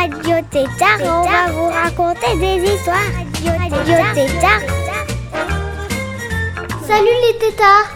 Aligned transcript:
Radio 0.00 0.36
Tétard 0.50 1.00
on 1.02 1.22
va 1.28 1.52
vous 1.52 1.68
raconter 1.68 2.34
des 2.38 2.72
histoires. 2.72 2.96
Radio 3.70 3.94
Tétard. 4.14 4.62
Salut 6.86 7.16
les 7.26 7.38
tétards 7.38 7.90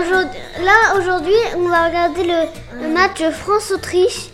Aujourd'hui- 0.00 0.38
Là, 0.60 0.96
aujourd'hui, 0.96 1.34
on 1.56 1.68
va 1.68 1.86
regarder 1.86 2.22
le, 2.24 2.80
le 2.82 2.88
match 2.88 3.20
France-Autriche. 3.32 4.28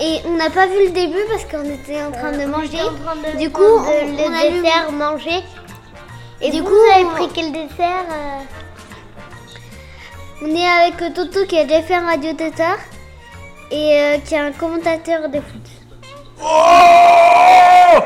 Et 0.00 0.20
on 0.26 0.36
n'a 0.36 0.50
pas 0.50 0.66
vu 0.66 0.84
le 0.86 0.90
début 0.90 1.24
parce 1.28 1.44
qu'on 1.46 1.68
était 1.68 2.00
en 2.02 2.12
train 2.12 2.30
de 2.32 2.44
manger. 2.46 2.78
Du 3.38 3.50
coup, 3.50 3.62
on, 3.62 3.80
le 3.82 4.22
on 4.28 4.32
a 4.32 4.48
lu- 4.50 4.62
dessert 4.62 4.92
manger. 4.92 5.42
Et 6.40 6.50
du 6.50 6.62
coup, 6.62 6.70
vous 6.70 6.92
avez 6.94 7.04
pris 7.06 7.28
quel 7.34 7.50
dessert 7.52 8.06
euh 8.10 8.40
On 10.42 10.46
est 10.54 10.68
avec 10.68 11.02
euh, 11.02 11.10
Toto 11.14 11.44
qui 11.46 11.58
a 11.58 11.64
déjà 11.64 11.82
fait 11.82 11.94
un 11.94 12.06
radio 12.06 12.32
tétard 12.34 12.78
et 13.72 13.98
euh, 14.00 14.18
qui 14.24 14.34
est 14.34 14.38
un 14.38 14.52
commentateur 14.52 15.28
de 15.28 15.40
foot. 15.40 15.63
Oh 16.46 18.00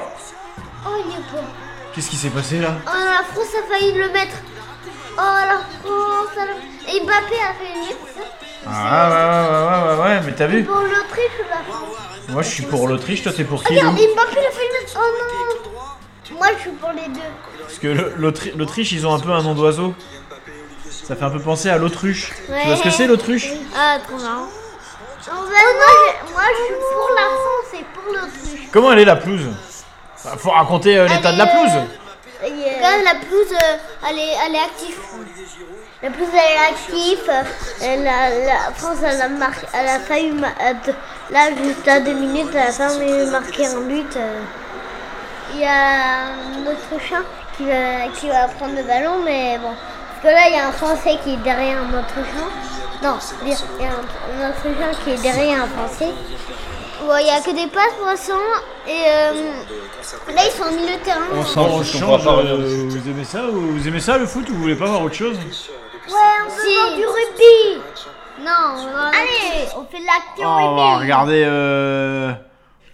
Oh, 0.87 0.96
il 1.04 1.10
est. 1.12 1.93
Qu'est-ce 1.95 2.10
qui 2.10 2.16
s'est 2.16 2.30
passé 2.30 2.60
là? 2.60 2.76
Oh, 2.87 2.90
la 2.90 3.24
France 3.24 3.54
a 3.59 3.73
failli 3.73 3.93
le 3.93 4.09
mettre. 4.10 4.37
Oh, 5.16 5.21
la 5.21 5.59
France. 5.82 6.37
a- 6.38 6.90
Et 6.95 7.01
Mbappé 7.01 7.35
a 7.35 7.54
fait 7.54 7.73
une 7.74 7.85
c'est 7.85 8.21
ça 8.21 8.27
Ah 8.66 9.09
ouais 9.10 9.24
ouais 9.24 9.99
ouais 9.99 9.99
ouais 9.99 10.16
ouais 10.16 10.21
mais 10.27 10.32
t'as 10.35 10.46
vu? 10.46 10.65
Pour 10.65 10.77
l'Autriche 10.77 11.38
là. 11.51 11.57
Moi 12.30 12.43
je 12.43 12.49
suis 12.49 12.62
pour 12.62 12.88
l'Autriche, 12.88 13.23
toi 13.23 13.32
t'es 13.32 13.45
pour 13.45 13.62
qui 13.65 13.74
Regarde, 13.74 13.95
Mbappé 13.96 14.38
a 14.38 14.51
fait 14.51 14.66
une 14.66 14.80
mettre. 14.80 14.96
Oh 14.96 15.01
non. 15.18 16.37
Moi, 16.37 16.46
je 16.57 16.60
suis 16.62 16.71
pour 16.71 16.90
les 16.90 17.09
deux. 17.09 17.21
Parce 17.62 17.79
que 17.79 17.88
le- 17.88 18.15
l'Autri- 18.18 18.52
l'Autriche 18.57 18.93
ils 18.93 19.07
ont 19.07 19.15
un 19.15 19.18
peu 19.18 19.30
un 19.32 19.43
nom 19.43 19.55
d'oiseau. 19.55 19.95
Ça 20.90 21.16
fait 21.16 21.24
un 21.24 21.30
peu 21.30 21.40
penser 21.40 21.68
à 21.71 21.79
l'autruche. 21.79 22.32
Tu 22.46 22.66
vois 22.66 22.77
ce 22.77 22.82
que 22.82 22.90
c'est 22.90 23.07
l'autruche? 23.07 23.49
Ah, 23.77 23.99
trop 24.07 24.18
marrant. 24.18 24.46
Fait, 25.29 25.74
moi, 25.74 25.87
je, 26.26 26.32
moi, 26.32 26.43
je 26.51 26.65
suis 26.65 26.74
pour 26.74 27.10
la 27.15 27.23
France 27.23 27.74
et 27.80 27.84
pour 27.95 28.12
l'Autriche. 28.12 28.68
Comment 28.73 28.93
elle 28.93 28.98
est 29.01 29.04
la 29.04 29.16
pelouse? 29.16 29.46
Bah, 30.24 30.30
Faut 30.38 30.51
raconter 30.51 30.98
euh, 30.98 31.07
l'état 31.09 31.32
de 31.32 31.38
la 31.38 31.46
pelouse. 31.46 31.73
Même, 32.43 33.04
la 33.04 33.15
pelouse, 33.15 33.52
euh, 33.52 33.76
elle, 34.09 34.18
est, 34.18 34.34
elle 34.46 34.54
est 34.54 34.59
active. 34.60 34.96
La 36.02 36.10
pelouse, 36.10 36.29
elle 36.32 36.38
est 36.38 36.68
active. 36.71 37.30
Euh, 37.82 38.04
la, 38.04 38.45
la 38.46 38.73
France, 38.74 38.99
elle 39.04 39.21
a, 39.23 39.29
marqué, 39.29 39.66
elle 39.74 39.88
a 39.88 39.99
failli. 40.01 40.30
ma- 40.32 40.46
euh, 40.49 40.73
de- 40.87 40.95
là, 41.30 41.49
juste 41.62 41.87
à 41.88 42.01
deux 42.01 42.12
minutes, 42.12 42.51
elle 42.52 42.59
a 42.68 42.73
failli 42.73 43.26
marquer 43.26 43.66
un 43.66 43.80
but. 43.80 44.16
euh. 44.16 44.40
Il 45.54 45.60
y 45.60 45.65
a 45.65 46.26
un 46.26 46.66
Autrichien 46.71 47.23
qui 47.56 47.65
va, 47.65 48.09
qui 48.15 48.29
va 48.29 48.46
prendre 48.49 48.76
le 48.76 48.82
ballon, 48.82 49.18
mais 49.24 49.59
bon. 49.59 49.71
Parce 50.23 50.34
que 50.34 50.38
là, 50.40 50.49
il 50.49 50.54
y 50.54 50.59
a 50.59 50.68
un 50.68 50.73
Français 50.73 51.18
qui 51.24 51.34
est 51.34 51.37
derrière 51.38 51.79
un 51.79 51.99
Autrichien. 51.99 52.49
Non, 53.02 53.16
il 53.43 53.49
y 53.49 53.52
a 53.52 53.57
un, 53.57 54.51
Autrichien 54.51 54.91
qui 55.04 55.10
est 55.10 55.23
derrière 55.23 55.63
un 55.63 55.66
Français. 55.66 56.13
Ouais, 57.07 57.23
il 57.23 57.24
n'y 57.24 57.30
a 57.30 57.40
que 57.40 57.55
des 57.55 57.68
passes 57.68 57.95
pour 57.96 58.07
l'instant. 58.07 58.35
Et 58.87 59.05
euh, 59.07 59.52
là, 60.35 60.43
ils 60.45 60.51
sont 60.51 60.65
au 60.65 60.74
milieu 60.74 60.96
de 60.99 61.05
terrain. 61.05 61.21
On 61.32 61.45
change. 61.45 62.27
euh, 62.27 62.88
vous 62.88 63.09
aimez 63.09 63.24
ça 63.24 63.45
ou 63.45 63.73
vous 63.73 63.88
aimez 63.88 64.00
ça 64.00 64.19
le 64.19 64.27
foot 64.27 64.49
ou 64.49 64.55
vous 64.55 64.62
voulez 64.62 64.75
pas 64.75 64.87
voir 64.87 65.03
autre 65.03 65.15
chose? 65.15 65.37
Ouais, 65.37 66.15
on 66.45 66.50
veut 66.50 66.75
voir 66.75 66.97
du 66.97 67.06
rugby. 67.06 67.83
Non, 68.41 68.78
on 68.78 68.93
va 68.93 69.09
Allez, 69.09 69.69
on 69.77 69.84
fait 69.84 70.01
de 70.01 70.06
l'actu 70.06 70.41
Oh, 70.41 70.45
on 70.45 70.77
va 70.77 70.99
regarder 70.99 71.43
euh, 71.45 72.33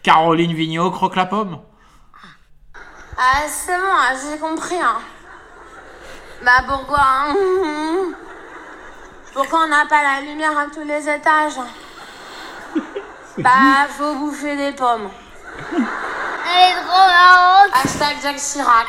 Caroline 0.02 0.52
Vigneault 0.52 0.90
croque 0.90 1.16
la 1.16 1.26
pomme. 1.26 1.60
Ah, 3.16 3.42
c'est 3.48 3.76
bon, 3.76 4.30
j'ai 4.32 4.38
compris. 4.38 4.76
Hein. 4.76 4.98
Bah 6.44 6.62
pourquoi 6.66 6.98
hein? 7.00 7.34
Pourquoi 7.34 8.23
on 9.64 9.68
n'a 9.68 9.86
pas 9.86 10.02
la 10.02 10.20
lumière 10.20 10.56
à 10.58 10.66
tous 10.66 10.82
les 10.84 11.08
étages 11.08 11.58
Bah, 13.38 13.86
faut 13.98 14.14
bouffer 14.14 14.56
des 14.56 14.72
pommes. 14.72 15.10
Elle 15.72 15.80
est 15.80 16.82
trop 16.82 17.06
marrante. 17.06 17.70
Hashtag 17.84 18.16
Jacques 18.22 18.36
Chirac. 18.36 18.86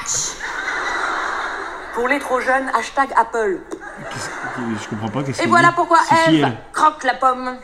Pour 1.96 2.08
les 2.08 2.20
trop 2.20 2.40
jeunes, 2.42 2.70
hashtag 2.76 3.10
Apple. 3.18 3.60
Je 4.58 4.88
comprends 4.90 5.08
pas 5.10 5.24
qu'est-ce 5.24 5.42
Et 5.42 5.48
voilà 5.48 5.70
dit. 5.70 5.74
pourquoi 5.76 5.98
Eve 6.28 6.44
elle 6.44 6.58
croque 6.74 7.04
la 7.06 7.16
pomme. 7.16 7.58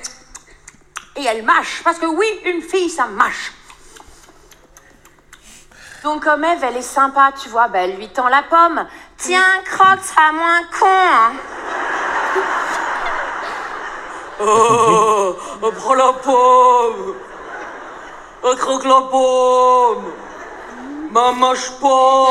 Et 1.18 1.26
elle 1.26 1.44
mâche. 1.44 1.82
Parce 1.84 2.00
que 2.00 2.06
oui, 2.08 2.26
une 2.46 2.62
fille, 2.62 2.90
ça 2.90 3.06
mâche. 3.06 3.52
Donc 6.04 6.24
comme 6.24 6.44
Eve, 6.44 6.64
elle 6.64 6.78
est 6.78 6.82
sympa, 6.82 7.32
tu 7.40 7.50
vois, 7.50 7.68
bah, 7.68 7.80
elle 7.80 7.96
lui 7.98 8.10
tend 8.10 8.28
la 8.28 8.42
pomme. 8.42 8.88
Tiens, 9.18 9.62
croque, 9.70 10.00
ça 10.02 10.32
moins 10.34 10.62
con. 10.80 10.88
hein. 10.88 11.32
Oh, 14.44 15.36
oh, 15.62 15.72
prends 15.78 15.94
la 15.94 16.14
pomme. 16.14 17.14
Oh, 18.44 18.56
croque 18.58 18.86
la 18.86 19.02
pomme. 19.12 20.04
Ma 21.12 21.32
mâche 21.34 21.70
pas. 21.82 22.28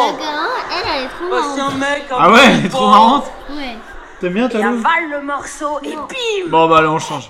Elle, 0.70 0.86
elle 0.96 1.04
est 1.04 1.08
trop 1.08 1.30
Bah, 1.30 1.40
marrante. 1.40 1.58
un 1.60 1.76
mec. 1.76 2.04
un 2.10 2.16
Ah 2.18 2.30
ouais, 2.30 2.40
elle 2.46 2.66
est 2.66 2.68
trop 2.68 2.88
marrante. 2.88 3.24
Ouais. 3.50 3.76
T'aimes 4.20 4.32
bien 4.34 4.48
ta 4.48 4.58
Et 4.58 4.62
Lou 4.62 4.68
avale 4.68 5.10
le 5.10 5.22
morceau 5.22 5.78
et 5.82 5.94
bim 5.94 6.48
Bon 6.48 6.68
bah 6.68 6.78
allez 6.78 6.88
on 6.88 6.98
change. 6.98 7.28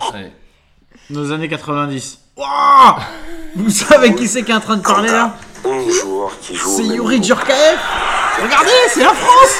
Nos 1.10 1.32
années 1.32 1.48
90. 1.48 2.18
Wouah 2.36 2.96
Vous 3.56 3.70
savez 3.70 4.14
qui 4.14 4.26
c'est 4.28 4.42
qui 4.44 4.50
est 4.52 4.54
en 4.54 4.60
train 4.60 4.76
de 4.76 4.82
parler 4.82 5.10
là 5.10 5.34
11 5.64 6.00
joueurs 6.00 6.30
qui 6.40 6.54
jouent 6.54 6.76
C'est 6.76 6.84
Yuri. 6.84 7.22
Djurkaev 7.22 7.78
Regardez, 8.42 8.70
c'est 8.88 9.02
la 9.02 9.12
France 9.12 9.58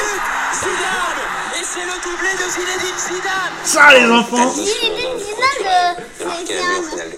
c'est 1.80 1.86
le 1.86 1.96
doublé 2.02 2.32
de 2.34 2.50
Zinedine 2.50 2.98
Zidane. 2.98 3.54
Ça 3.64 3.94
les 3.94 4.10
enfants 4.10 4.50
Zinedine 4.50 5.18
Zidane, 5.18 5.96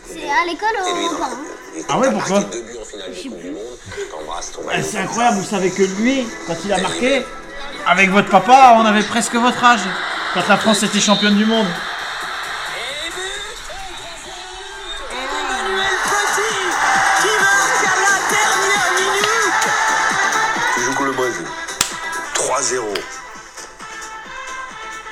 c'est- 0.06 0.30
à 0.30 0.44
l'école 0.46 0.76
au. 0.82 1.78
Et 1.78 1.84
Ah 1.88 1.98
ouais, 1.98 2.10
pourquoi 2.12 2.40
Eh. 4.74 4.82
C'est 4.82 4.98
incroyable, 4.98 5.38
vous 5.38 5.48
savez 5.48 5.70
que 5.70 5.82
lui, 5.82 6.26
quand 6.46 6.56
il 6.64 6.72
a 6.72 6.78
marqué, 6.78 7.24
avec 7.86 8.10
votre 8.10 8.28
papa, 8.28 8.74
on 8.78 8.84
avait 8.84 9.02
presque 9.02 9.34
votre 9.34 9.62
âge. 9.64 9.80
Quand 10.34 10.46
la 10.48 10.56
France 10.56 10.82
était 10.82 11.00
championne 11.00 11.36
du 11.36 11.44
monde. 11.46 11.66
Emmanuel 15.10 15.92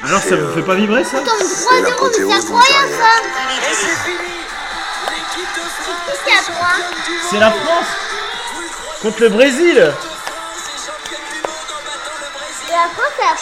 Alors 0.03 0.23
ça 0.23 0.35
vous 0.37 0.55
fait 0.55 0.63
pas 0.63 0.75
vibrer 0.75 1.05
ça 1.05 1.19
Attends, 1.19 1.33
mais 1.39 1.45
3-0, 1.45 1.49
C'est 1.49 1.83
mais 1.83 1.83
l'apothéose 1.91 2.13
c'est 2.17 2.23
d'une 2.25 2.33
incroyable 2.33 2.91
carrière. 2.91 2.99
ça. 2.99 3.11
Et 3.71 3.75
c'est 3.75 3.97
fini. 4.05 4.35
L'équipe 5.11 5.53
de 5.57 5.61
France. 5.61 6.01
Qu'est-ce 6.07 6.23
qu'il 6.25 6.33
y 6.33 6.37
a 6.37 6.39
à 6.39 6.43
3 6.43 6.69
C'est 7.31 7.39
la 7.39 7.51
France 7.51 7.91
Contre 9.03 9.21
le 9.21 9.29
Brésil 9.29 9.77
Et 9.79 9.83
la 12.73 12.89
France 12.95 13.17
est 13.19 13.25
à 13.25 13.35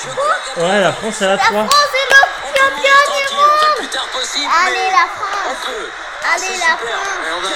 3 0.56 0.64
Ouais, 0.66 0.80
la 0.80 0.92
France 0.92 1.14
elle 1.20 1.28
a 1.28 1.30
La 1.36 1.38
3. 1.38 1.64
France 1.68 1.92
est 1.94 2.08
le 2.10 2.20
champion 2.58 2.98
du 3.14 3.34
monde 3.36 3.76
Plus 3.78 3.88
tard 3.88 4.08
possible. 4.08 4.50
Allez 4.66 4.90
la 4.90 5.06
France. 5.14 5.62
Allez 6.34 6.56
la 6.58 6.74
France 6.76 7.06
va- 7.22 7.48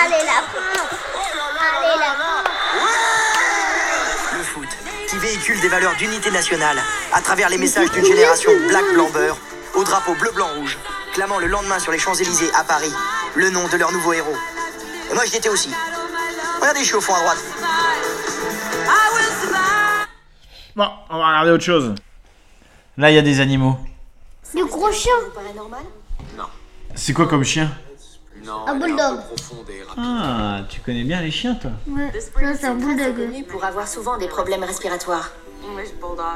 Allez 0.00 0.24
la 0.24 0.24
France 0.24 0.24
Allez 0.24 0.24
la 0.24 0.40
France 0.48 0.92
Allez 1.60 1.98
la 2.00 2.12
France 2.14 2.46
Le 4.32 4.42
foot, 4.44 4.68
qui 5.18 5.26
véhicule 5.26 5.60
des 5.60 5.68
valeurs 5.68 5.94
d'unité 5.96 6.30
nationale 6.30 6.78
à 7.12 7.20
travers 7.20 7.48
les 7.48 7.58
messages 7.58 7.90
d'une 7.90 8.04
génération 8.04 8.50
black-blanc-beurre 8.68 9.36
au 9.74 9.84
drapeau 9.84 10.14
bleu-blanc-rouge, 10.14 10.78
clamant 11.12 11.38
le 11.38 11.46
lendemain 11.46 11.78
sur 11.78 11.92
les 11.92 11.98
Champs-Élysées 11.98 12.50
à 12.54 12.64
Paris 12.64 12.92
le 13.34 13.50
nom 13.50 13.66
de 13.68 13.76
leur 13.76 13.92
nouveau 13.92 14.12
héros. 14.12 14.36
Et 15.10 15.14
moi 15.14 15.24
j'y 15.26 15.36
étais 15.36 15.48
aussi. 15.48 15.70
Regardez, 16.60 16.80
je 16.80 16.86
suis 16.86 16.94
au 16.94 17.00
fond 17.00 17.14
à 17.14 17.20
droite. 17.20 17.38
Bon, 20.76 20.88
on 21.10 21.18
va 21.18 21.28
regarder 21.28 21.50
autre 21.50 21.64
chose. 21.64 21.94
Là, 22.96 23.10
il 23.10 23.14
y 23.14 23.18
a 23.18 23.22
des 23.22 23.40
animaux. 23.40 23.76
Le 24.54 24.64
gros 24.64 24.92
chien 24.92 25.12
C'est 26.94 27.12
quoi 27.12 27.26
comme 27.26 27.44
chien? 27.44 27.70
Un 28.66 28.74
bulldog 28.76 29.18
Ah, 29.96 30.60
tu 30.68 30.80
connais 30.80 31.04
bien 31.04 31.20
les 31.20 31.30
chiens 31.30 31.54
toi 31.54 31.70
Ouais, 31.88 32.12
c'est 32.54 32.66
un 32.66 32.74
bulldog 32.74 33.46
pour 33.48 33.64
avoir 33.64 33.88
souvent 33.88 34.16
des 34.18 34.28
problèmes 34.28 34.64
respiratoires. 34.64 35.30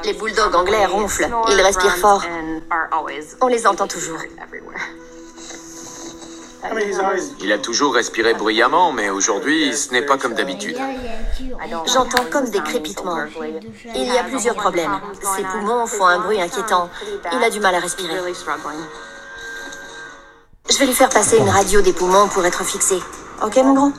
Les 0.03 0.13
bulldogs 0.13 0.55
anglais 0.55 0.85
ronflent, 0.85 1.29
ils 1.49 1.61
respirent 1.61 1.97
fort. 1.97 2.23
On 3.41 3.47
les 3.47 3.65
entend 3.67 3.87
toujours. 3.87 4.19
Il 7.41 7.51
a 7.51 7.57
toujours 7.57 7.93
respiré 7.93 8.33
bruyamment, 8.33 8.91
mais 8.93 9.09
aujourd'hui, 9.09 9.75
ce 9.75 9.91
n'est 9.91 10.01
pas 10.01 10.17
comme 10.17 10.33
d'habitude. 10.33 10.77
J'entends 11.85 12.25
comme 12.31 12.49
des 12.49 12.61
crépitements. 12.61 13.17
Il 13.95 14.05
y 14.05 14.17
a 14.17 14.23
plusieurs 14.23 14.55
problèmes. 14.55 14.99
Ses 15.35 15.43
poumons 15.43 15.85
font 15.87 16.05
un 16.05 16.19
bruit 16.19 16.41
inquiétant. 16.41 16.89
Il 17.33 17.43
a 17.43 17.49
du 17.49 17.59
mal 17.59 17.75
à 17.75 17.79
respirer. 17.79 18.15
Je 20.69 20.77
vais 20.77 20.85
lui 20.85 20.93
faire 20.93 21.09
passer 21.09 21.37
une 21.37 21.49
radio 21.49 21.81
des 21.81 21.93
poumons 21.93 22.27
pour 22.29 22.45
être 22.45 22.63
fixé. 22.63 22.95
Ok, 23.43 23.57
mon 23.57 23.73
grand 23.73 23.91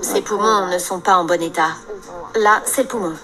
Ses 0.00 0.20
poumons 0.20 0.68
ne 0.68 0.78
sont 0.78 1.00
pas 1.00 1.16
en 1.16 1.24
bon 1.24 1.42
état. 1.42 1.70
Là, 2.36 2.62
c'est 2.66 2.82
le 2.82 2.88
poumon. 2.88 3.14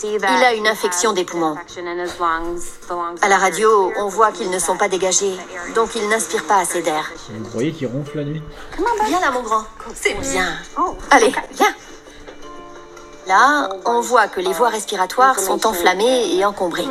Il 0.00 0.44
a 0.44 0.54
une 0.54 0.68
infection 0.68 1.12
des 1.12 1.24
poumons. 1.24 1.56
À 3.22 3.28
la 3.28 3.38
radio, 3.38 3.92
on 3.96 4.06
voit 4.06 4.30
qu'ils 4.30 4.50
ne 4.50 4.58
sont 4.60 4.76
pas 4.76 4.88
dégagés, 4.88 5.36
donc 5.74 5.96
il 5.96 6.08
n'inspire 6.08 6.44
pas 6.44 6.58
assez 6.58 6.80
d'air. 6.80 7.10
Vous 7.28 7.48
croyez 7.48 7.72
qu'il 7.72 7.88
ronfle 7.88 8.18
la 8.18 8.24
nuit 8.24 8.42
Viens 9.06 9.20
là, 9.20 9.32
mon 9.32 9.42
grand. 9.42 9.64
C'est 9.96 10.14
bien. 10.14 10.46
Allez, 11.10 11.32
viens. 11.52 11.74
Là, 13.28 13.68
on 13.84 14.00
voit 14.00 14.26
que 14.26 14.40
les 14.40 14.54
voies 14.54 14.70
respiratoires 14.70 15.38
sont 15.38 15.66
enflammées 15.66 16.34
et 16.34 16.46
encombrées. 16.46 16.84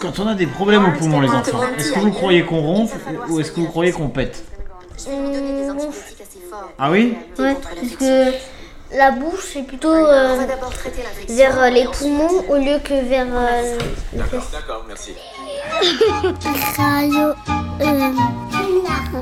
Quand 0.00 0.18
on 0.18 0.26
a 0.26 0.34
des 0.34 0.48
problèmes 0.48 0.84
aux 0.84 0.98
poumons, 0.98 1.20
les 1.20 1.28
enfants, 1.28 1.60
est-ce 1.78 1.92
que 1.92 2.00
vous 2.00 2.10
croyez 2.10 2.44
qu'on 2.44 2.60
ronfle 2.60 2.98
ou 3.28 3.38
est-ce 3.38 3.52
que 3.52 3.60
vous 3.60 3.68
croyez 3.68 3.92
qu'on 3.92 4.08
pète 4.08 4.42
Ah 6.78 6.90
oui 6.90 7.16
Ouais, 7.38 7.56
parce 7.62 7.96
que 7.96 8.32
la 8.96 9.12
bouche 9.12 9.50
c'est 9.52 9.62
plutôt 9.62 9.94
euh, 9.94 10.46
vers 11.28 11.62
euh, 11.62 11.70
les 11.70 11.84
poumons 11.84 12.44
au 12.48 12.56
lieu 12.56 12.80
que 12.82 13.08
vers 13.08 13.26
euh, 13.30 13.78
fesses. 14.30 14.50
D'accord, 14.50 14.84
merci. 14.88 15.14
Radio 16.76 17.28
euh, 17.80 18.12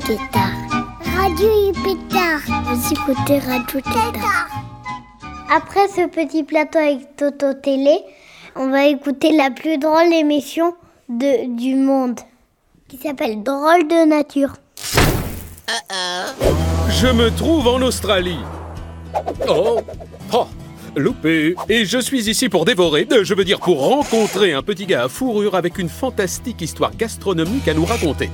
Tétard. 0.07 0.57
Radio 1.19 1.73
Pétard. 1.85 2.65
Vous 2.65 2.93
écoutez 2.93 3.39
Radio 3.41 3.81
Tétard. 3.83 4.68
Après 5.51 5.89
ce 5.89 6.07
petit 6.07 6.43
plateau 6.43 6.79
avec 6.79 7.17
Toto 7.17 7.55
Télé, 7.55 8.01
on 8.55 8.69
va 8.69 8.87
écouter 8.87 9.35
la 9.35 9.51
plus 9.51 9.79
drôle 9.79 10.13
émission 10.13 10.75
de, 11.09 11.57
du 11.57 11.75
monde 11.75 12.21
qui 12.87 12.99
s'appelle 12.99 13.43
Drôle 13.43 13.89
de 13.89 14.07
nature. 14.07 14.53
Je 16.91 17.07
me 17.07 17.31
trouve 17.35 17.67
en 17.67 17.81
Australie. 17.81 18.41
Oh, 19.49 19.81
oh, 20.35 20.47
loupé. 20.97 21.55
Et 21.71 21.87
je 21.87 21.99
suis 21.99 22.29
ici 22.29 22.51
pour 22.51 22.67
dévorer, 22.67 23.09
je 23.23 23.35
veux 23.35 23.45
dire 23.45 23.61
pour 23.61 23.81
rencontrer 23.89 24.53
un 24.53 24.63
petit 24.63 24.85
gars 24.85 25.05
à 25.05 25.09
fourrure 25.09 25.55
avec 25.55 25.79
une 25.79 25.89
fantastique 25.89 26.61
histoire 26.61 26.95
gastronomique 26.95 27.69
à 27.69 27.75
nous 27.75 27.87
raconter. 27.87 28.29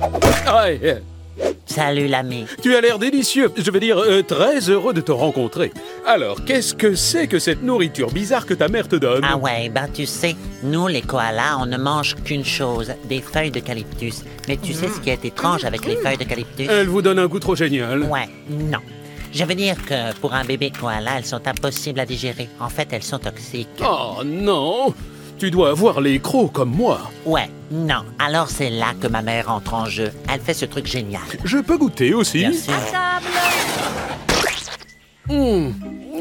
Salut 1.75 2.07
l'ami. 2.07 2.45
Tu 2.63 2.73
as 2.73 2.79
l'air 2.79 2.99
délicieux, 2.99 3.51
je 3.57 3.69
veux 3.69 3.81
dire 3.81 3.97
euh, 3.97 4.21
très 4.21 4.69
heureux 4.69 4.93
de 4.93 5.01
te 5.01 5.11
rencontrer. 5.11 5.73
Alors, 6.05 6.45
qu'est-ce 6.45 6.73
que 6.73 6.95
c'est 6.95 7.27
que 7.27 7.37
cette 7.37 7.63
nourriture 7.63 8.11
bizarre 8.11 8.45
que 8.45 8.53
ta 8.53 8.69
mère 8.69 8.87
te 8.87 8.95
donne? 8.95 9.25
Ah 9.29 9.35
ouais, 9.35 9.67
ben 9.67 9.89
tu 9.93 10.05
sais, 10.05 10.37
nous 10.63 10.87
les 10.87 11.01
koalas, 11.01 11.57
on 11.59 11.65
ne 11.65 11.75
mange 11.75 12.15
qu'une 12.23 12.45
chose, 12.45 12.93
des 13.09 13.19
feuilles 13.19 13.51
d'eucalyptus. 13.51 14.23
Mais 14.47 14.55
tu 14.55 14.71
sais 14.71 14.87
ce 14.87 15.01
qui 15.01 15.09
est 15.09 15.25
étrange 15.25 15.65
avec 15.65 15.85
les 15.85 15.97
feuilles 15.97 16.15
d'eucalyptus? 16.15 16.69
Elle 16.69 16.87
vous 16.87 17.01
donne 17.01 17.19
un 17.19 17.27
goût 17.27 17.39
trop 17.39 17.57
génial. 17.57 18.03
Ouais, 18.03 18.29
non. 18.49 18.79
Je 19.33 19.43
veux 19.43 19.55
dire 19.55 19.75
que 19.85 20.17
pour 20.21 20.33
un 20.33 20.45
bébé 20.45 20.71
koala, 20.71 21.17
elles 21.17 21.25
sont 21.25 21.45
impossibles 21.45 21.99
à 21.99 22.05
digérer. 22.05 22.47
En 22.61 22.69
fait, 22.69 22.87
elles 22.93 23.03
sont 23.03 23.19
toxiques. 23.19 23.67
Oh 23.81 24.23
non 24.23 24.93
Tu 25.37 25.51
dois 25.51 25.69
avoir 25.71 25.99
les 26.01 26.19
crocs 26.19 26.53
comme 26.53 26.71
moi. 26.71 27.11
Ouais, 27.25 27.49
non. 27.69 28.03
Alors 28.19 28.49
c'est 28.49 28.69
là 28.69 28.93
que 29.01 29.07
ma 29.07 29.21
mère 29.21 29.51
entre 29.51 29.73
en 29.73 29.85
jeu. 29.85 30.11
Elle 30.31 30.39
fait 30.39 30.53
ce 30.53 30.65
truc 30.65 30.85
génial. 30.85 31.21
Je 31.43 31.57
peux 31.57 31.77
goûter 31.77 32.13
aussi 32.13 32.39
Bien 32.39 32.53
sûr. 32.53 32.73
Hmm. 35.27 35.71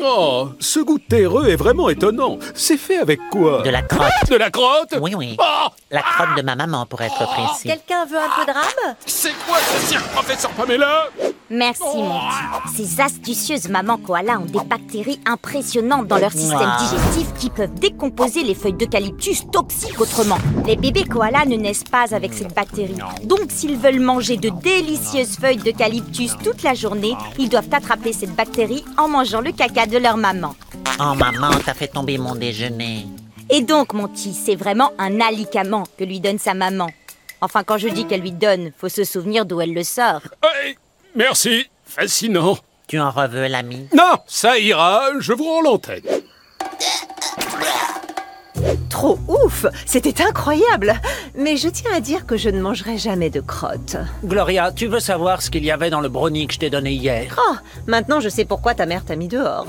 Oh, 0.02 0.48
ce 0.58 0.80
goût 0.80 0.98
terreux 0.98 1.48
est 1.48 1.56
vraiment 1.56 1.88
étonnant. 1.88 2.38
C'est 2.54 2.76
fait 2.76 2.98
avec 2.98 3.20
quoi? 3.30 3.62
De 3.62 3.70
la 3.70 3.82
crotte. 3.82 4.10
De 4.30 4.36
la 4.36 4.50
crotte? 4.50 4.94
Oui, 5.00 5.14
oui. 5.14 5.36
Ah 5.38 5.68
La 5.90 6.02
crotte 6.02 6.36
de 6.36 6.42
ma 6.42 6.56
maman, 6.56 6.84
pour 6.86 7.00
être 7.02 7.26
précis. 7.26 7.68
Quelqu'un 7.68 8.04
veut 8.06 8.18
un 8.18 8.28
peu 8.36 8.44
de 8.50 8.56
rame 8.56 8.96
C'est 9.06 9.32
quoi 9.46 9.58
ce 9.58 9.86
cirque, 9.88 10.06
professeur 10.12 10.50
Pamela? 10.52 11.08
Merci, 11.50 11.82
mon 11.96 12.18
petit. 12.18 12.84
Ces 12.86 13.00
astucieuses 13.00 13.68
mamans 13.68 13.98
koalas 13.98 14.38
ont 14.38 14.46
des 14.46 14.64
bactéries 14.64 15.20
impressionnantes 15.26 16.06
dans 16.06 16.16
leur 16.18 16.32
système 16.32 16.60
Wow. 16.60 16.78
digestif 16.88 17.34
qui 17.38 17.50
peuvent 17.50 17.74
décomposer 17.74 18.42
les 18.42 18.54
feuilles 18.54 18.72
d'eucalyptus 18.72 19.42
toxiques 19.50 20.00
autrement. 20.00 20.38
Les 20.66 20.76
bébés 20.76 21.04
koalas 21.04 21.44
ne 21.44 21.56
naissent 21.56 21.84
pas 21.84 22.14
avec 22.14 22.32
cette 22.32 22.54
bactérie. 22.54 22.96
Donc, 23.24 23.40
s'ils 23.50 23.76
veulent 23.76 24.00
manger 24.00 24.36
de 24.38 24.48
délicieuses 24.48 25.36
feuilles 25.36 25.58
d'eucalyptus 25.58 26.32
toute 26.42 26.62
la 26.62 26.74
journée, 26.74 27.14
ils 27.38 27.48
doivent 27.50 27.68
attraper 27.72 28.12
cette 28.12 28.34
bactérie 28.34 28.84
en 28.96 29.08
mangeant 29.08 29.40
le 29.42 29.52
caca 29.52 29.86
de 29.86 29.98
leur 29.98 30.16
maman. 30.16 30.54
Oh 30.98 31.14
maman, 31.14 31.50
t'as 31.64 31.74
fait 31.74 31.88
tomber 31.88 32.16
mon 32.18 32.34
déjeuner. 32.34 33.06
Et 33.50 33.60
donc, 33.60 33.92
mon 33.92 34.08
petit, 34.08 34.32
c'est 34.32 34.56
vraiment 34.56 34.92
un 34.98 35.20
alicament 35.20 35.84
que 35.98 36.04
lui 36.04 36.20
donne 36.20 36.38
sa 36.38 36.54
maman. 36.54 36.88
Enfin, 37.42 37.62
quand 37.62 37.76
je 37.76 37.88
dis 37.88 38.06
qu'elle 38.06 38.22
lui 38.22 38.32
donne, 38.32 38.72
faut 38.78 38.88
se 38.88 39.04
souvenir 39.04 39.44
d'où 39.44 39.60
elle 39.60 39.74
le 39.74 39.84
sort. 39.84 40.22
Hey, 40.42 40.76
Merci, 41.16 41.66
fascinant. 41.84 42.58
Tu 42.88 42.98
en 42.98 43.10
reveux 43.10 43.46
l'ami 43.46 43.88
Non, 43.94 44.18
ça 44.26 44.58
ira, 44.58 45.10
je 45.20 45.32
vous 45.32 45.44
rends 45.44 45.62
l'antenne. 45.62 46.02
Trop 48.90 49.18
ouf 49.28 49.66
C'était 49.86 50.22
incroyable 50.22 50.94
Mais 51.36 51.56
je 51.56 51.68
tiens 51.68 51.92
à 51.94 52.00
dire 52.00 52.26
que 52.26 52.36
je 52.36 52.48
ne 52.48 52.60
mangerai 52.60 52.98
jamais 52.98 53.30
de 53.30 53.40
crottes. 53.40 53.96
Gloria, 54.24 54.70
tu 54.72 54.86
veux 54.86 55.00
savoir 55.00 55.42
ce 55.42 55.50
qu'il 55.50 55.64
y 55.64 55.70
avait 55.70 55.90
dans 55.90 56.00
le 56.00 56.08
brownie 56.08 56.46
que 56.46 56.54
je 56.54 56.58
t'ai 56.58 56.70
donné 56.70 56.92
hier? 56.92 57.36
Oh 57.38 57.54
Maintenant 57.86 58.20
je 58.20 58.28
sais 58.28 58.44
pourquoi 58.44 58.74
ta 58.74 58.86
mère 58.86 59.04
t'a 59.04 59.16
mis 59.16 59.28
dehors. 59.28 59.66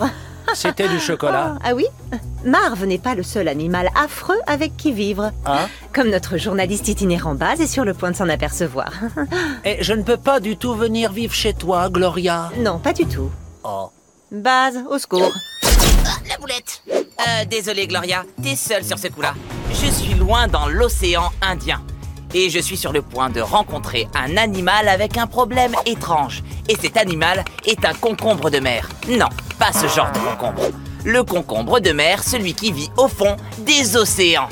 C'était 0.53 0.87
du 0.87 0.99
chocolat. 0.99 1.55
Ah 1.63 1.73
oui 1.73 1.85
Marv 2.43 2.85
n'est 2.85 2.99
pas 2.99 3.15
le 3.15 3.23
seul 3.23 3.47
animal 3.47 3.89
affreux 3.95 4.39
avec 4.45 4.77
qui 4.77 4.91
vivre. 4.91 5.31
Hein 5.45 5.67
Comme 5.93 6.09
notre 6.09 6.37
journaliste 6.37 6.87
itinérant 6.87 7.33
Baz 7.33 7.59
est 7.59 7.67
sur 7.67 7.85
le 7.85 7.93
point 7.93 8.11
de 8.11 8.15
s'en 8.15 8.29
apercevoir. 8.29 8.91
Et 9.65 9.83
je 9.83 9.93
ne 9.93 10.03
peux 10.03 10.17
pas 10.17 10.39
du 10.39 10.55
tout 10.57 10.75
venir 10.75 11.11
vivre 11.11 11.33
chez 11.33 11.53
toi, 11.53 11.89
Gloria. 11.89 12.51
non, 12.59 12.77
pas 12.79 12.93
du 12.93 13.05
tout. 13.07 13.31
Oh. 13.63 13.89
Baz, 14.31 14.75
au 14.89 14.97
secours. 14.99 15.33
La 16.29 16.37
boulette 16.37 16.83
euh, 16.91 17.45
Désolé, 17.49 17.87
Gloria, 17.87 18.23
t'es 18.43 18.55
seule 18.55 18.83
sur 18.83 18.99
ce 18.99 19.07
coup-là. 19.07 19.33
Je 19.71 19.87
suis 19.87 20.13
loin 20.13 20.47
dans 20.47 20.67
l'océan 20.67 21.31
Indien. 21.41 21.81
Et 22.33 22.49
je 22.49 22.59
suis 22.59 22.75
sur 22.77 22.91
le 22.91 23.01
point 23.01 23.29
de 23.29 23.39
rencontrer 23.39 24.07
un 24.13 24.35
animal 24.37 24.87
avec 24.89 25.17
un 25.17 25.25
problème 25.27 25.73
étrange. 25.85 26.43
Et 26.67 26.75
cet 26.75 26.97
animal 26.97 27.45
est 27.65 27.85
un 27.85 27.93
concombre 27.93 28.49
de 28.49 28.59
mer. 28.59 28.89
Non, 29.07 29.29
pas 29.57 29.71
ce 29.71 29.87
genre 29.87 30.11
de 30.11 30.19
concombre. 30.19 30.61
Le 31.03 31.23
concombre 31.23 31.79
de 31.79 31.91
mer, 31.91 32.23
celui 32.23 32.53
qui 32.53 32.71
vit 32.71 32.89
au 32.97 33.07
fond 33.07 33.35
des 33.59 33.95
océans. 33.95 34.49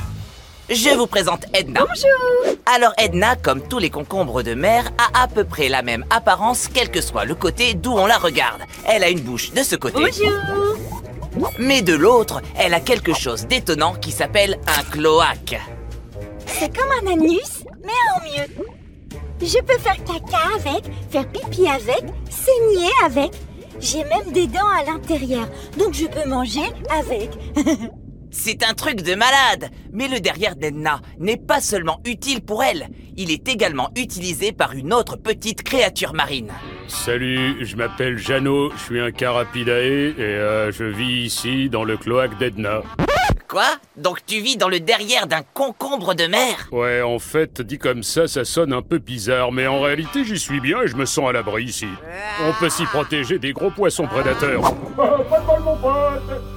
Je 0.69 0.95
vous 0.95 1.07
présente 1.07 1.45
Edna. 1.53 1.81
Bonjour 1.81 2.57
Alors 2.74 2.93
Edna, 2.98 3.36
comme 3.36 3.62
tous 3.62 3.79
les 3.79 3.89
concombres 3.89 4.43
de 4.43 4.53
mer, 4.53 4.91
a 4.98 5.24
à 5.24 5.27
peu 5.27 5.43
près 5.43 5.67
la 5.67 5.81
même 5.81 6.05
apparence, 6.10 6.69
quel 6.74 6.89
que 6.89 7.01
soit 7.01 7.25
le 7.25 7.36
côté 7.36 7.74
d'où 7.74 7.91
on 7.91 8.05
la 8.05 8.17
regarde. 8.17 8.62
Elle 8.86 9.03
a 9.03 9.10
une 9.10 9.19
bouche 9.19 9.51
de 9.51 9.62
ce 9.62 9.75
côté. 9.75 10.00
Bonjour 10.00 11.48
Mais 11.60 11.81
de 11.81 11.93
l'autre, 11.93 12.41
elle 12.57 12.74
a 12.74 12.79
quelque 12.79 13.13
chose 13.13 13.45
d'étonnant 13.45 13.93
qui 13.95 14.12
s'appelle 14.12 14.57
un 14.67 14.83
cloaque. 14.83 15.60
C'est 16.48 16.75
comme 16.75 16.91
un 17.01 17.13
anus, 17.13 17.63
mais 17.83 17.91
en 18.15 18.24
mieux. 18.24 18.65
Je 19.41 19.60
peux 19.60 19.77
faire 19.79 19.98
caca 19.98 20.43
avec, 20.55 20.86
faire 21.10 21.27
pipi 21.27 21.67
avec, 21.67 22.03
saigner 22.29 22.91
avec. 23.03 23.31
J'ai 23.80 24.03
même 24.06 24.32
des 24.32 24.48
dents 24.48 24.68
à 24.80 24.84
l'intérieur, 24.86 25.48
donc 25.77 25.94
je 25.94 26.06
peux 26.06 26.30
manger 26.30 26.65
avec. 26.89 27.30
C'est 28.36 28.63
un 28.63 28.74
truc 28.74 29.03
de 29.03 29.13
malade 29.13 29.70
Mais 29.92 30.08
le 30.08 30.20
derrière 30.20 30.56
d'Edna 30.56 31.01
n'est 31.20 31.38
pas 31.38 31.62
seulement 31.62 32.01
utile 32.03 32.42
pour 32.42 32.63
elle, 32.63 32.88
il 33.15 33.30
est 33.30 33.48
également 33.48 33.92
utilisé 33.96 34.51
par 34.51 34.74
une 34.74 34.92
autre 34.92 35.18
petite 35.18 35.62
créature 35.62 36.13
marine. 36.13 36.51
Salut, 36.88 37.63
je 37.63 37.75
m'appelle 37.75 38.18
Jeannot, 38.18 38.72
je 38.75 38.84
suis 38.84 39.00
un 39.00 39.12
carapidae 39.12 40.15
et 40.18 40.20
euh, 40.20 40.72
je 40.72 40.84
vis 40.84 41.25
ici 41.25 41.70
dans 41.70 41.84
le 41.84 41.96
cloaque 41.96 42.38
d'Edna. 42.39 42.82
Quoi? 43.47 43.65
Donc 43.97 44.25
tu 44.25 44.39
vis 44.39 44.57
dans 44.57 44.69
le 44.69 44.79
derrière 44.79 45.27
d'un 45.27 45.41
concombre 45.53 46.15
de 46.15 46.25
mer? 46.25 46.67
Ouais, 46.71 47.01
en 47.01 47.19
fait, 47.19 47.62
dit 47.62 47.77
comme 47.77 48.03
ça, 48.03 48.27
ça 48.27 48.45
sonne 48.45 48.73
un 48.73 48.81
peu 48.81 48.97
bizarre, 48.97 49.51
mais 49.51 49.67
en 49.67 49.81
réalité, 49.81 50.23
j'y 50.23 50.39
suis 50.39 50.59
bien 50.59 50.81
et 50.81 50.88
je 50.88 50.95
me 50.95 51.05
sens 51.05 51.29
à 51.29 51.33
l'abri 51.33 51.65
ici. 51.65 51.88
On 52.41 52.53
peut 52.59 52.69
s'y 52.69 52.85
protéger 52.85 53.39
des 53.39 53.53
gros 53.53 53.71
poissons 53.71 54.07
prédateurs. 54.07 54.73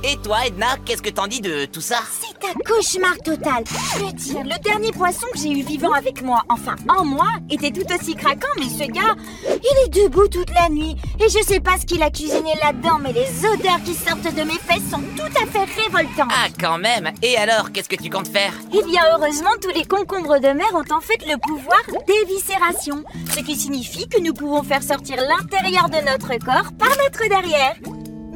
Et 0.03 0.17
toi, 0.19 0.47
Edna, 0.47 0.77
qu'est-ce 0.85 1.03
que 1.03 1.11
t'en 1.11 1.27
dis 1.27 1.41
de 1.41 1.65
tout 1.67 1.81
ça? 1.81 1.99
C'est 2.21 2.47
un 2.47 2.53
cauchemar 2.65 3.17
total. 3.25 3.65
Je 3.95 4.05
veux 4.05 4.13
dire, 4.13 4.43
le 4.45 4.63
dernier 4.63 4.93
poisson 4.93 5.27
que 5.33 5.39
j'ai 5.39 5.51
eu 5.51 5.63
vivant 5.63 5.93
avec 5.93 6.23
moi, 6.23 6.43
enfin 6.49 6.77
en 6.89 7.05
moi, 7.05 7.29
était 7.51 7.71
tout 7.71 7.87
aussi 7.93 8.15
craquant, 8.15 8.49
mais 8.57 8.69
ce 8.69 8.91
gars, 8.91 9.15
il 9.45 9.85
est 9.85 10.03
debout 10.03 10.29
toute 10.29 10.53
la 10.55 10.69
nuit. 10.69 10.97
Et 11.21 11.29
je 11.29 11.43
sais 11.45 11.61
pas 11.61 11.79
ce 11.79 11.87
qu'il 11.87 12.03
a 12.03 12.11
cuisiné 12.11 12.53
là-dedans, 12.63 12.99
mais 13.01 13.13
les 13.13 13.45
odeurs 13.47 13.83
qui 13.85 13.95
sortent 13.95 14.35
de 14.35 14.43
mes 14.43 14.59
fesses 14.59 14.91
sont 14.91 15.03
tout 15.17 15.43
à 15.43 15.47
fait 15.47 15.83
révoltantes. 15.83 16.31
Ah, 16.31 16.49
quand 16.61 16.79
même 16.79 17.13
Et 17.23 17.37
alors, 17.37 17.73
qu'est-ce 17.73 17.89
que 17.89 18.01
tu 18.01 18.11
comptes 18.11 18.29
faire? 18.29 18.53
Eh 18.73 18.83
bien, 18.85 19.03
heureusement, 19.13 19.51
tous 19.61 19.71
les 19.71 19.85
concombres 19.85 20.41
de 20.41 20.49
mer 20.49 20.73
ont 20.75 20.95
en 20.95 21.01
fait 21.01 21.25
le 21.27 21.37
pouvoir 21.39 21.83
d'éviscération, 22.07 23.03
ce 23.35 23.41
qui 23.41 23.57
signifie 23.57 24.09
que 24.09 24.21
nous 24.21 24.35
pouvons 24.35 24.63
faire 24.63 24.83
sortir 24.83 25.17
l'intérieur 25.17 25.89
de 25.89 26.05
notre 26.11 26.45
corps 26.45 26.73
par 26.79 26.91
notre 27.05 27.29
derrière. 27.29 27.75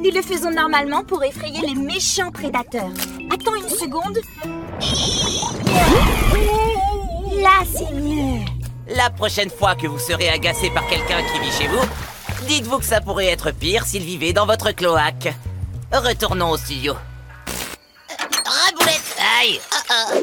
Nous 0.03 0.09
le 0.09 0.21
faisons 0.23 0.49
normalement 0.49 1.03
pour 1.03 1.23
effrayer 1.23 1.61
les 1.61 1.75
méchants 1.75 2.31
prédateurs. 2.31 2.89
Attends 3.31 3.53
une 3.55 3.69
seconde. 3.69 4.17
Là, 7.39 7.63
c'est 7.71 7.93
mieux. 7.93 8.39
La 8.95 9.11
prochaine 9.11 9.51
fois 9.51 9.75
que 9.75 9.85
vous 9.85 9.99
serez 9.99 10.29
agacé 10.29 10.71
par 10.71 10.87
quelqu'un 10.87 11.19
qui 11.21 11.39
vit 11.39 11.51
chez 11.51 11.67
vous, 11.67 12.47
dites-vous 12.47 12.79
que 12.79 12.85
ça 12.85 12.99
pourrait 12.99 13.27
être 13.27 13.51
pire 13.51 13.85
s'il 13.85 14.01
vivait 14.01 14.33
dans 14.33 14.47
votre 14.47 14.71
cloaque. 14.71 15.35
Retournons 15.93 16.49
au 16.49 16.57
studio. 16.57 16.95
Raboulette 18.43 19.17
Aïe 19.39 19.59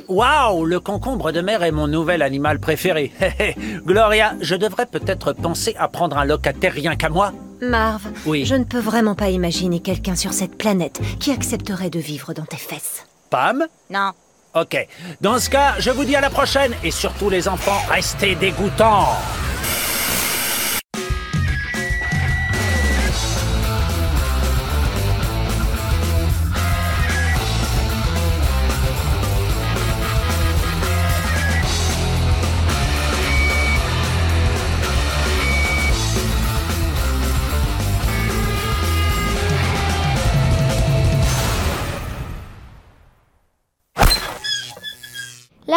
Waouh, 0.08 0.64
le 0.64 0.80
concombre 0.80 1.30
de 1.30 1.40
mer 1.40 1.62
est 1.62 1.70
mon 1.70 1.86
nouvel 1.86 2.22
animal 2.22 2.58
préféré. 2.58 3.12
Gloria, 3.86 4.34
je 4.40 4.56
devrais 4.56 4.86
peut-être 4.86 5.34
penser 5.34 5.76
à 5.78 5.86
prendre 5.86 6.18
un 6.18 6.24
locataire 6.24 6.72
rien 6.72 6.96
qu'à 6.96 7.10
moi. 7.10 7.32
Marv, 7.60 8.02
Oui. 8.26 8.44
je 8.44 8.54
ne 8.54 8.64
peux 8.64 8.78
vraiment 8.78 9.14
pas 9.14 9.30
imaginer 9.30 9.80
quelqu'un 9.80 10.14
sur 10.16 10.32
cette 10.32 10.56
planète 10.56 11.00
qui 11.18 11.30
accepterait 11.32 11.90
de 11.90 11.98
vivre 11.98 12.32
dans 12.32 12.44
tes 12.44 12.56
fesses. 12.56 13.04
Pam 13.30 13.64
Non. 13.90 14.12
Ok. 14.54 14.76
Dans 15.20 15.38
ce 15.38 15.50
cas, 15.50 15.74
je 15.78 15.90
vous 15.90 16.04
dis 16.04 16.16
à 16.16 16.20
la 16.20 16.30
prochaine 16.30 16.72
et 16.82 16.90
surtout 16.90 17.28
les 17.30 17.48
enfants, 17.48 17.80
restez 17.90 18.34
dégoûtants. 18.34 19.08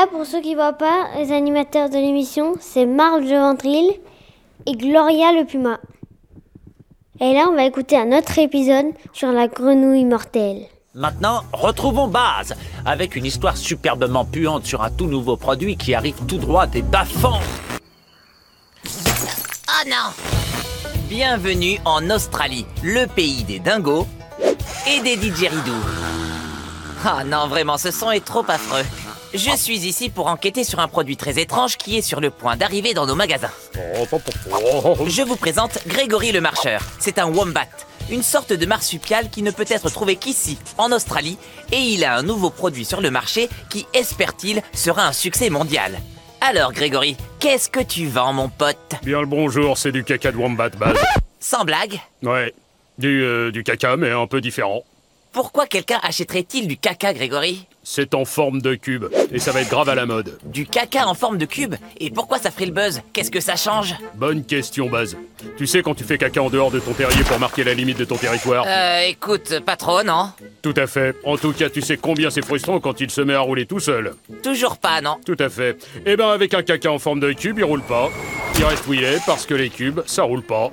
Là, 0.01 0.07
pour 0.07 0.25
ceux 0.25 0.41
qui 0.41 0.55
voient 0.55 0.73
pas, 0.73 1.09
les 1.15 1.31
animateurs 1.31 1.87
de 1.87 1.95
l'émission, 1.95 2.55
c'est 2.59 2.87
Marge 2.87 3.25
de 3.25 3.35
Ventril 3.35 3.87
et 4.65 4.71
Gloria 4.71 5.31
le 5.31 5.45
Puma. 5.45 5.77
Et 7.19 7.35
là, 7.35 7.45
on 7.51 7.55
va 7.55 7.65
écouter 7.65 7.99
un 7.99 8.11
autre 8.17 8.39
épisode 8.39 8.87
sur 9.13 9.31
la 9.31 9.47
grenouille 9.47 10.05
mortelle. 10.05 10.63
Maintenant, 10.95 11.43
retrouvons 11.53 12.07
Baz 12.07 12.55
avec 12.83 13.15
une 13.15 13.25
histoire 13.25 13.55
superbement 13.55 14.25
puante 14.25 14.65
sur 14.65 14.81
un 14.81 14.89
tout 14.89 15.05
nouveau 15.05 15.37
produit 15.37 15.77
qui 15.77 15.93
arrive 15.93 16.15
tout 16.27 16.39
droit 16.39 16.65
des 16.65 16.81
bas-fonds. 16.81 17.39
Oh 18.83 19.87
non 19.87 20.15
Bienvenue 21.09 21.77
en 21.85 22.09
Australie, 22.09 22.65
le 22.81 23.05
pays 23.05 23.43
des 23.43 23.59
dingos 23.59 24.07
et 24.87 24.99
des 25.01 25.15
didgeridoo. 25.15 25.77
Ah 27.05 27.23
non, 27.23 27.47
vraiment, 27.47 27.77
ce 27.77 27.91
son 27.91 28.09
est 28.09 28.25
trop 28.25 28.45
affreux. 28.47 28.85
Je 29.33 29.55
suis 29.55 29.85
ici 29.85 30.09
pour 30.09 30.27
enquêter 30.27 30.65
sur 30.65 30.79
un 30.79 30.89
produit 30.89 31.15
très 31.15 31.39
étrange 31.39 31.77
qui 31.77 31.97
est 31.97 32.01
sur 32.01 32.19
le 32.19 32.31
point 32.31 32.57
d'arriver 32.57 32.93
dans 32.93 33.05
nos 33.05 33.15
magasins. 33.15 33.51
Je 33.73 35.21
vous 35.21 35.37
présente 35.37 35.79
Grégory 35.87 36.33
le 36.33 36.41
Marcheur. 36.41 36.81
C'est 36.99 37.17
un 37.17 37.27
wombat, 37.27 37.67
une 38.09 38.23
sorte 38.23 38.51
de 38.51 38.65
marsupial 38.65 39.29
qui 39.29 39.41
ne 39.41 39.51
peut 39.51 39.65
être 39.69 39.89
trouvé 39.89 40.17
qu'ici, 40.17 40.57
en 40.77 40.91
Australie, 40.91 41.37
et 41.71 41.79
il 41.79 42.03
a 42.03 42.17
un 42.17 42.23
nouveau 42.23 42.49
produit 42.49 42.83
sur 42.83 42.99
le 42.99 43.09
marché 43.09 43.47
qui, 43.69 43.87
espère-t-il, 43.93 44.61
sera 44.73 45.07
un 45.07 45.13
succès 45.13 45.49
mondial. 45.49 45.97
Alors 46.41 46.73
Grégory, 46.73 47.15
qu'est-ce 47.39 47.69
que 47.69 47.81
tu 47.81 48.07
vends 48.07 48.33
mon 48.33 48.49
pote? 48.49 48.95
Bien 49.01 49.21
le 49.21 49.27
bonjour, 49.27 49.77
c'est 49.77 49.93
du 49.93 50.03
caca 50.03 50.33
de 50.33 50.37
wombat 50.37 50.71
base. 50.71 50.97
Sans 51.39 51.63
blague? 51.63 52.01
Ouais, 52.21 52.53
du, 52.97 53.23
euh, 53.23 53.49
du 53.51 53.63
caca, 53.63 53.95
mais 53.95 54.11
un 54.11 54.27
peu 54.27 54.41
différent. 54.41 54.83
Pourquoi 55.31 55.65
quelqu'un 55.65 55.97
achèterait-il 56.03 56.67
du 56.67 56.75
caca 56.75 57.13
Grégory? 57.13 57.65
C'est 57.83 58.13
en 58.13 58.25
forme 58.25 58.61
de 58.61 58.75
cube, 58.75 59.05
et 59.31 59.39
ça 59.39 59.51
va 59.53 59.61
être 59.61 59.69
grave 59.69 59.87
à 59.87 59.95
la 59.95 60.05
mode. 60.05 60.37
Du 60.43 60.65
caca 60.65 61.07
en 61.07 61.13
forme 61.13 61.37
de 61.37 61.45
cube? 61.45 61.75
Et 62.01 62.11
pourquoi 62.11 62.37
ça 62.37 62.51
ferait 62.51 62.65
le 62.65 62.73
buzz? 62.73 63.01
Qu'est-ce 63.13 63.31
que 63.31 63.39
ça 63.39 63.55
change? 63.55 63.95
Bonne 64.15 64.43
question, 64.43 64.89
Baz. 64.89 65.15
Tu 65.57 65.65
sais 65.65 65.81
quand 65.81 65.95
tu 65.95 66.03
fais 66.03 66.17
caca 66.17 66.43
en 66.43 66.49
dehors 66.49 66.69
de 66.69 66.79
ton 66.79 66.91
terrier 66.91 67.23
pour 67.23 67.39
marquer 67.39 67.63
la 67.63 67.73
limite 67.73 67.97
de 67.97 68.05
ton 68.05 68.17
territoire? 68.17 68.65
Euh, 68.67 69.07
écoute, 69.07 69.61
pas 69.65 69.77
trop, 69.77 70.03
non 70.03 70.31
Tout 70.61 70.73
à 70.75 70.85
fait. 70.85 71.15
En 71.23 71.37
tout 71.37 71.53
cas, 71.53 71.69
tu 71.69 71.81
sais 71.81 71.95
combien 71.95 72.29
c'est 72.29 72.45
frustrant 72.45 72.81
quand 72.81 72.99
il 72.99 73.09
se 73.09 73.21
met 73.21 73.33
à 73.33 73.39
rouler 73.39 73.65
tout 73.65 73.79
seul. 73.79 74.13
Toujours 74.43 74.77
pas, 74.77 74.99
non 74.99 75.17
Tout 75.25 75.37
à 75.39 75.49
fait. 75.49 75.77
Eh 76.05 76.17
ben, 76.17 76.27
avec 76.27 76.53
un 76.53 76.61
caca 76.61 76.91
en 76.91 76.99
forme 76.99 77.21
de 77.21 77.31
cube, 77.31 77.57
il 77.57 77.63
roule 77.63 77.81
pas. 77.83 78.09
Il 78.57 78.65
reste 78.65 78.85
mouillé 78.85 79.15
parce 79.25 79.45
que 79.45 79.53
les 79.53 79.69
cubes, 79.69 80.01
ça 80.05 80.23
roule 80.23 80.43
pas. 80.43 80.71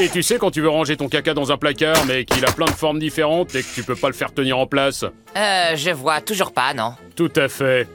Et 0.00 0.08
tu 0.08 0.24
sais 0.24 0.38
quand 0.38 0.50
tu 0.50 0.60
veux 0.60 0.68
ranger 0.68 0.96
ton 0.96 1.08
caca 1.08 1.34
dans 1.34 1.52
un 1.52 1.56
placard, 1.56 2.04
mais 2.06 2.24
qu'il 2.24 2.44
a 2.44 2.50
plein 2.50 2.66
de 2.66 2.72
formes 2.72 2.98
différentes 2.98 3.54
et 3.54 3.62
que 3.62 3.74
tu 3.74 3.84
peux 3.84 3.94
pas 3.94 4.08
le 4.08 4.14
faire 4.14 4.34
tenir 4.34 4.58
en 4.58 4.66
place? 4.66 5.04
Euh, 5.36 5.76
je 5.76 5.90
vois 5.90 6.20
toujours 6.20 6.52
pas, 6.52 6.74
non 6.74 6.94
Tout 7.14 7.30
à 7.36 7.48
fait. 7.48 7.86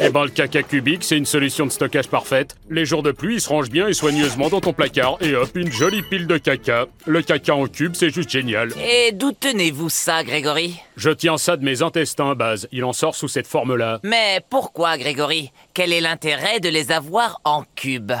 Eh 0.00 0.08
ben, 0.08 0.22
le 0.22 0.30
caca 0.30 0.62
cubique, 0.62 1.02
c'est 1.02 1.18
une 1.18 1.26
solution 1.26 1.66
de 1.66 1.72
stockage 1.72 2.06
parfaite. 2.06 2.54
Les 2.70 2.86
jours 2.86 3.02
de 3.02 3.10
pluie, 3.10 3.34
il 3.34 3.40
se 3.40 3.48
range 3.48 3.70
bien 3.70 3.88
et 3.88 3.92
soigneusement 3.92 4.50
dans 4.50 4.60
ton 4.60 4.72
placard. 4.72 5.18
Et 5.20 5.34
hop, 5.34 5.50
une 5.56 5.70
jolie 5.70 6.02
pile 6.02 6.28
de 6.28 6.38
caca. 6.38 6.86
Le 7.06 7.22
caca 7.22 7.56
en 7.56 7.66
cube, 7.66 7.94
c'est 7.96 8.10
juste 8.10 8.30
génial. 8.30 8.70
Et 8.80 9.10
d'où 9.10 9.32
tenez-vous 9.32 9.90
ça, 9.90 10.22
Grégory? 10.22 10.76
Je 10.96 11.10
tiens 11.10 11.38
ça 11.38 11.56
de 11.56 11.64
mes 11.64 11.82
intestins, 11.82 12.36
Baz. 12.36 12.68
Il 12.70 12.84
en 12.84 12.92
sort 12.92 13.16
sous 13.16 13.28
cette 13.28 13.48
forme-là. 13.48 13.98
Mais 14.04 14.40
pourquoi, 14.48 14.96
Grégory? 14.96 15.50
Quel 15.74 15.92
est 15.92 16.00
l'intérêt 16.00 16.60
de 16.60 16.68
les 16.68 16.92
avoir 16.92 17.40
en 17.44 17.64
cube? 17.74 18.12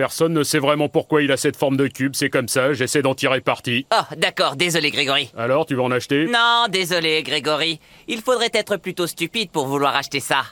Personne 0.00 0.32
ne 0.32 0.44
sait 0.44 0.60
vraiment 0.60 0.88
pourquoi 0.88 1.20
il 1.20 1.30
a 1.30 1.36
cette 1.36 1.56
forme 1.56 1.76
de 1.76 1.86
cube, 1.86 2.14
c'est 2.14 2.30
comme 2.30 2.48
ça, 2.48 2.72
j'essaie 2.72 3.02
d'en 3.02 3.14
tirer 3.14 3.42
parti. 3.42 3.84
Oh, 3.92 4.14
d'accord, 4.16 4.56
désolé, 4.56 4.90
Grégory. 4.90 5.30
Alors, 5.36 5.66
tu 5.66 5.74
vas 5.74 5.82
en 5.82 5.90
acheter? 5.90 6.24
Non, 6.24 6.68
désolé, 6.70 7.22
Grégory. 7.22 7.80
Il 8.08 8.22
faudrait 8.22 8.48
être 8.54 8.78
plutôt 8.78 9.06
stupide 9.06 9.50
pour 9.50 9.66
vouloir 9.66 9.94
acheter 9.94 10.20
ça. 10.20 10.44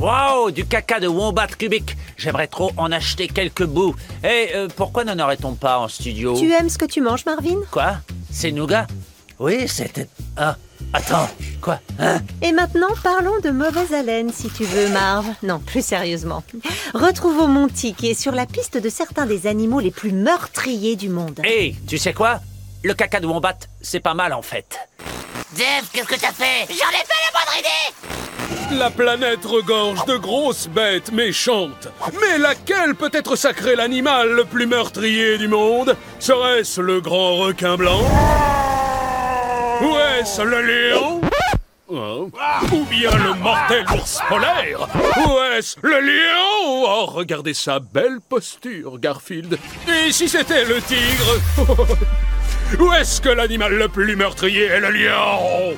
Waouh, 0.00 0.50
du 0.50 0.66
caca 0.66 0.98
de 0.98 1.06
wombat 1.06 1.46
cubique. 1.46 1.96
J'aimerais 2.16 2.48
trop 2.48 2.72
en 2.76 2.90
acheter 2.90 3.28
quelques 3.28 3.66
bouts. 3.66 3.94
Et 4.24 4.48
euh, 4.56 4.66
pourquoi 4.74 5.04
n'en 5.04 5.16
aurait-on 5.22 5.54
pas 5.54 5.78
en 5.78 5.86
studio? 5.86 6.36
Tu 6.36 6.50
aimes 6.50 6.68
ce 6.68 6.76
que 6.76 6.86
tu 6.86 7.00
manges, 7.00 7.24
Marvin? 7.24 7.60
Quoi? 7.70 7.98
C'est 8.32 8.50
nougat? 8.50 8.88
Oui, 9.38 9.68
c'était... 9.68 10.08
Ah, 10.36 10.56
attends, 10.92 11.28
quoi 11.60 11.78
Hein 11.98 12.20
Et 12.42 12.52
maintenant, 12.52 12.88
parlons 13.02 13.38
de 13.42 13.50
mauvaise 13.50 13.92
haleine, 13.92 14.32
si 14.32 14.48
tu 14.50 14.64
veux, 14.64 14.88
Marv. 14.88 15.26
Non, 15.42 15.58
plus 15.58 15.84
sérieusement. 15.84 16.42
Retrouvons 16.94 17.46
Monty, 17.48 17.94
qui 17.94 18.10
est 18.10 18.20
sur 18.20 18.32
la 18.32 18.46
piste 18.46 18.78
de 18.78 18.88
certains 18.88 19.26
des 19.26 19.46
animaux 19.46 19.80
les 19.80 19.90
plus 19.90 20.12
meurtriers 20.12 20.96
du 20.96 21.08
monde. 21.08 21.40
Hé, 21.44 21.74
tu 21.86 21.98
sais 21.98 22.12
quoi? 22.14 22.40
Le 22.82 22.94
caca 22.94 23.20
de 23.20 23.26
wombat, 23.26 23.58
c'est 23.82 24.00
pas 24.00 24.14
mal 24.14 24.32
en 24.32 24.42
fait. 24.42 24.78
Dave, 25.56 25.84
qu'est-ce 25.92 26.06
que 26.06 26.20
t'as 26.20 26.32
fait? 26.32 26.66
J'en 26.68 26.90
ai 26.90 27.04
fait 27.04 27.22
la 27.24 27.32
bonne 27.32 27.58
idée 28.68 28.78
La 28.78 28.90
planète 28.90 29.44
regorge 29.44 30.04
de 30.06 30.16
grosses 30.16 30.68
bêtes 30.68 31.12
méchantes. 31.12 31.88
Mais 32.20 32.38
laquelle 32.38 32.94
peut 32.94 33.10
être 33.12 33.36
sacré 33.36 33.74
l'animal 33.76 34.30
le 34.30 34.44
plus 34.44 34.66
meurtrier 34.66 35.38
du 35.38 35.48
monde? 35.48 35.96
Serait-ce 36.20 36.80
le 36.80 37.00
grand 37.00 37.36
requin 37.36 37.76
blanc? 37.76 38.00
Ou 39.82 39.96
est-ce 40.20 40.42
le 40.42 40.60
lion 40.62 41.20
Hein 41.92 42.26
Ou 42.72 42.84
bien 42.86 43.10
le 43.12 43.34
mortel 43.34 43.84
ours 43.94 44.20
polaire 44.28 44.88
Ou 45.18 45.38
est-ce 45.56 45.76
le 45.82 46.00
lion 46.00 46.84
Oh, 46.88 47.06
regardez 47.06 47.54
sa 47.54 47.78
belle 47.78 48.18
posture, 48.28 48.98
Garfield. 48.98 49.58
Et 49.88 50.12
si 50.12 50.28
c'était 50.28 50.64
le 50.64 50.80
tigre 50.82 51.36
Où 52.80 52.92
est-ce 52.92 53.20
que 53.20 53.28
l'animal 53.28 53.74
le 53.74 53.88
plus 53.88 54.16
meurtrier 54.16 54.64
est 54.66 54.80
le 54.80 54.90
lion 54.90 55.76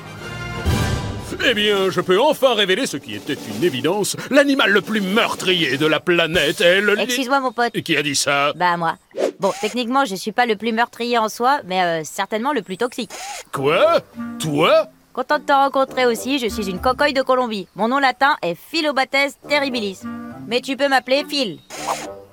eh 1.45 1.53
bien, 1.53 1.89
je 1.89 2.01
peux 2.01 2.19
enfin 2.19 2.53
révéler 2.53 2.85
ce 2.85 2.97
qui 2.97 3.15
était 3.15 3.33
une 3.33 3.63
évidence. 3.63 4.15
L'animal 4.29 4.71
le 4.71 4.81
plus 4.81 5.01
meurtrier 5.01 5.77
de 5.77 5.85
la 5.85 5.99
planète 5.99 6.61
est 6.61 6.81
le... 6.81 6.99
Excuse-moi, 6.99 7.39
mon 7.39 7.51
pote. 7.51 7.71
Et 7.73 7.81
qui 7.83 7.95
a 7.97 8.03
dit 8.03 8.15
ça 8.15 8.53
Bah, 8.55 8.77
moi. 8.77 8.95
Bon, 9.39 9.51
techniquement, 9.61 10.05
je 10.05 10.15
suis 10.15 10.31
pas 10.31 10.45
le 10.45 10.55
plus 10.55 10.73
meurtrier 10.73 11.17
en 11.17 11.29
soi, 11.29 11.61
mais 11.65 11.81
euh, 11.81 12.01
certainement 12.03 12.51
le 12.51 12.61
plus 12.61 12.77
toxique. 12.77 13.11
Quoi? 13.51 14.01
Toi? 14.39 14.87
Content 15.13 15.39
de 15.39 15.43
te 15.45 15.53
rencontrer 15.53 16.05
aussi, 16.05 16.39
je 16.39 16.47
suis 16.47 16.69
une 16.69 16.79
cocoille 16.79 17.13
de 17.13 17.21
Colombie. 17.21 17.67
Mon 17.75 17.87
nom 17.87 17.99
latin 17.99 18.35
est 18.41 18.55
Philobates 18.55 19.37
terribilis. 19.47 20.01
Mais 20.47 20.61
tu 20.61 20.75
peux 20.77 20.87
m'appeler 20.87 21.23
Phil. 21.27 21.59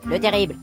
Le 0.05 0.19
terrible. 0.19 0.57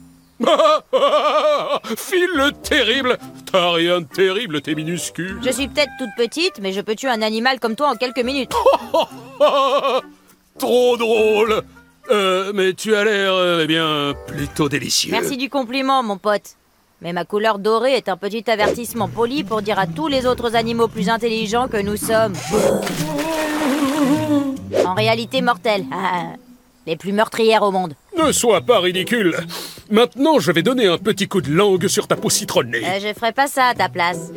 File 1.97 2.51
terrible 2.63 3.17
T'as 3.51 3.71
rien 3.71 4.01
de 4.01 4.05
terrible, 4.07 4.61
t'es 4.61 4.75
minuscule. 4.75 5.39
Je 5.43 5.51
suis 5.51 5.67
peut-être 5.67 5.91
toute 5.99 6.09
petite, 6.17 6.59
mais 6.61 6.73
je 6.73 6.81
peux 6.81 6.95
tuer 6.95 7.09
un 7.09 7.21
animal 7.21 7.59
comme 7.59 7.75
toi 7.75 7.89
en 7.91 7.95
quelques 7.95 8.23
minutes. 8.23 8.51
Trop 10.59 10.97
drôle 10.97 11.61
Euh, 12.11 12.51
mais 12.53 12.73
tu 12.73 12.93
as 12.95 13.05
l'air, 13.05 13.33
euh, 13.33 13.61
eh 13.63 13.67
bien, 13.67 14.13
plutôt 14.27 14.67
délicieux. 14.67 15.11
Merci 15.11 15.37
du 15.37 15.49
compliment, 15.49 16.03
mon 16.03 16.17
pote. 16.17 16.57
Mais 17.01 17.13
ma 17.13 17.23
couleur 17.25 17.59
dorée 17.59 17.93
est 17.93 18.09
un 18.09 18.17
petit 18.17 18.49
avertissement 18.49 19.07
poli 19.07 19.43
pour 19.45 19.61
dire 19.61 19.79
à 19.79 19.87
tous 19.87 20.09
les 20.09 20.25
autres 20.25 20.55
animaux 20.55 20.89
plus 20.89 21.09
intelligents 21.09 21.67
que 21.67 21.77
nous 21.77 21.97
sommes. 21.97 22.33
En 24.85 24.95
réalité 24.95 25.41
mortels. 25.41 25.85
Les 26.85 26.97
plus 26.97 27.13
meurtrières 27.13 27.63
au 27.63 27.71
monde. 27.71 27.93
Ne 28.17 28.31
sois 28.31 28.61
pas 28.61 28.79
ridicule. 28.79 29.35
Maintenant, 29.89 30.39
je 30.39 30.51
vais 30.51 30.61
donner 30.61 30.87
un 30.87 30.97
petit 30.97 31.27
coup 31.27 31.41
de 31.41 31.51
langue 31.51 31.87
sur 31.87 32.07
ta 32.07 32.15
peau 32.15 32.29
citronnée. 32.29 32.83
Euh, 32.85 32.99
je 33.01 33.13
ferai 33.13 33.31
pas 33.31 33.47
ça 33.47 33.67
à 33.67 33.73
ta 33.73 33.89
place. 33.89 34.31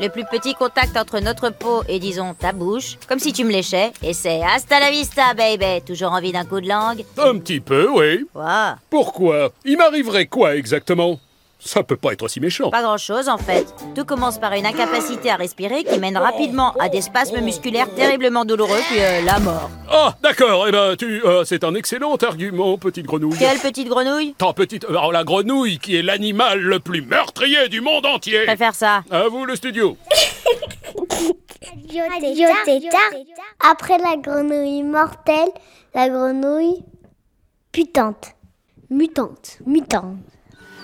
Le 0.00 0.08
plus 0.08 0.24
petit 0.30 0.54
contact 0.54 0.96
entre 0.96 1.18
notre 1.18 1.50
peau 1.50 1.82
et 1.88 1.98
disons 1.98 2.32
ta 2.34 2.52
bouche, 2.52 2.96
comme 3.08 3.18
si 3.18 3.32
tu 3.32 3.44
me 3.44 3.50
léchais, 3.50 3.92
et 4.00 4.12
c'est 4.12 4.40
hasta 4.42 4.78
la 4.78 4.90
vista, 4.92 5.34
baby. 5.34 5.82
Toujours 5.84 6.12
envie 6.12 6.30
d'un 6.30 6.44
coup 6.44 6.60
de 6.60 6.68
langue 6.68 7.04
Un 7.16 7.38
petit 7.38 7.58
peu, 7.58 7.88
oui. 7.90 8.24
Quoi? 8.32 8.76
Pourquoi? 8.90 9.50
Il 9.64 9.76
m'arriverait 9.76 10.26
quoi 10.26 10.54
exactement? 10.54 11.18
Ça 11.60 11.82
peut 11.82 11.96
pas 11.96 12.12
être 12.12 12.28
si 12.28 12.38
méchant. 12.40 12.70
Pas 12.70 12.82
grand 12.82 12.98
chose 12.98 13.28
en 13.28 13.36
fait. 13.36 13.66
Tout 13.96 14.04
commence 14.04 14.38
par 14.38 14.52
une 14.52 14.64
incapacité 14.64 15.28
à 15.30 15.36
respirer 15.36 15.82
qui 15.82 15.98
mène 15.98 16.16
rapidement 16.16 16.72
à 16.78 16.88
des 16.88 17.00
spasmes 17.00 17.40
musculaires 17.40 17.92
terriblement 17.94 18.44
douloureux, 18.44 18.78
puis 18.88 19.00
euh, 19.00 19.22
la 19.22 19.40
mort. 19.40 19.68
Ah, 19.90 20.14
d'accord, 20.22 20.66
eh 20.68 20.72
ben, 20.72 20.94
tu. 20.96 21.20
euh, 21.24 21.42
c'est 21.44 21.64
un 21.64 21.74
excellent 21.74 22.14
argument, 22.16 22.78
petite 22.78 23.06
grenouille. 23.06 23.36
Quelle 23.38 23.58
petite 23.58 23.88
grenouille? 23.88 24.34
Ta 24.38 24.52
petite. 24.52 24.84
Alors, 24.88 25.10
la 25.10 25.24
grenouille 25.24 25.78
qui 25.78 25.96
est 25.96 26.02
l'animal 26.02 26.60
le 26.60 26.78
plus 26.78 27.02
meurtrier 27.02 27.68
du 27.68 27.80
monde 27.80 28.06
entier. 28.06 28.40
Je 28.42 28.46
préfère 28.46 28.74
ça. 28.74 29.02
À 29.10 29.26
vous, 29.28 29.44
le 29.44 29.56
studio. 29.56 29.96
Après 33.60 33.98
la 33.98 34.16
grenouille 34.16 34.82
mortelle, 34.84 35.48
la 35.94 36.08
grenouille 36.08 36.84
putante. 37.72 38.34
Mutante. 38.90 39.58
Mutante. 39.66 40.16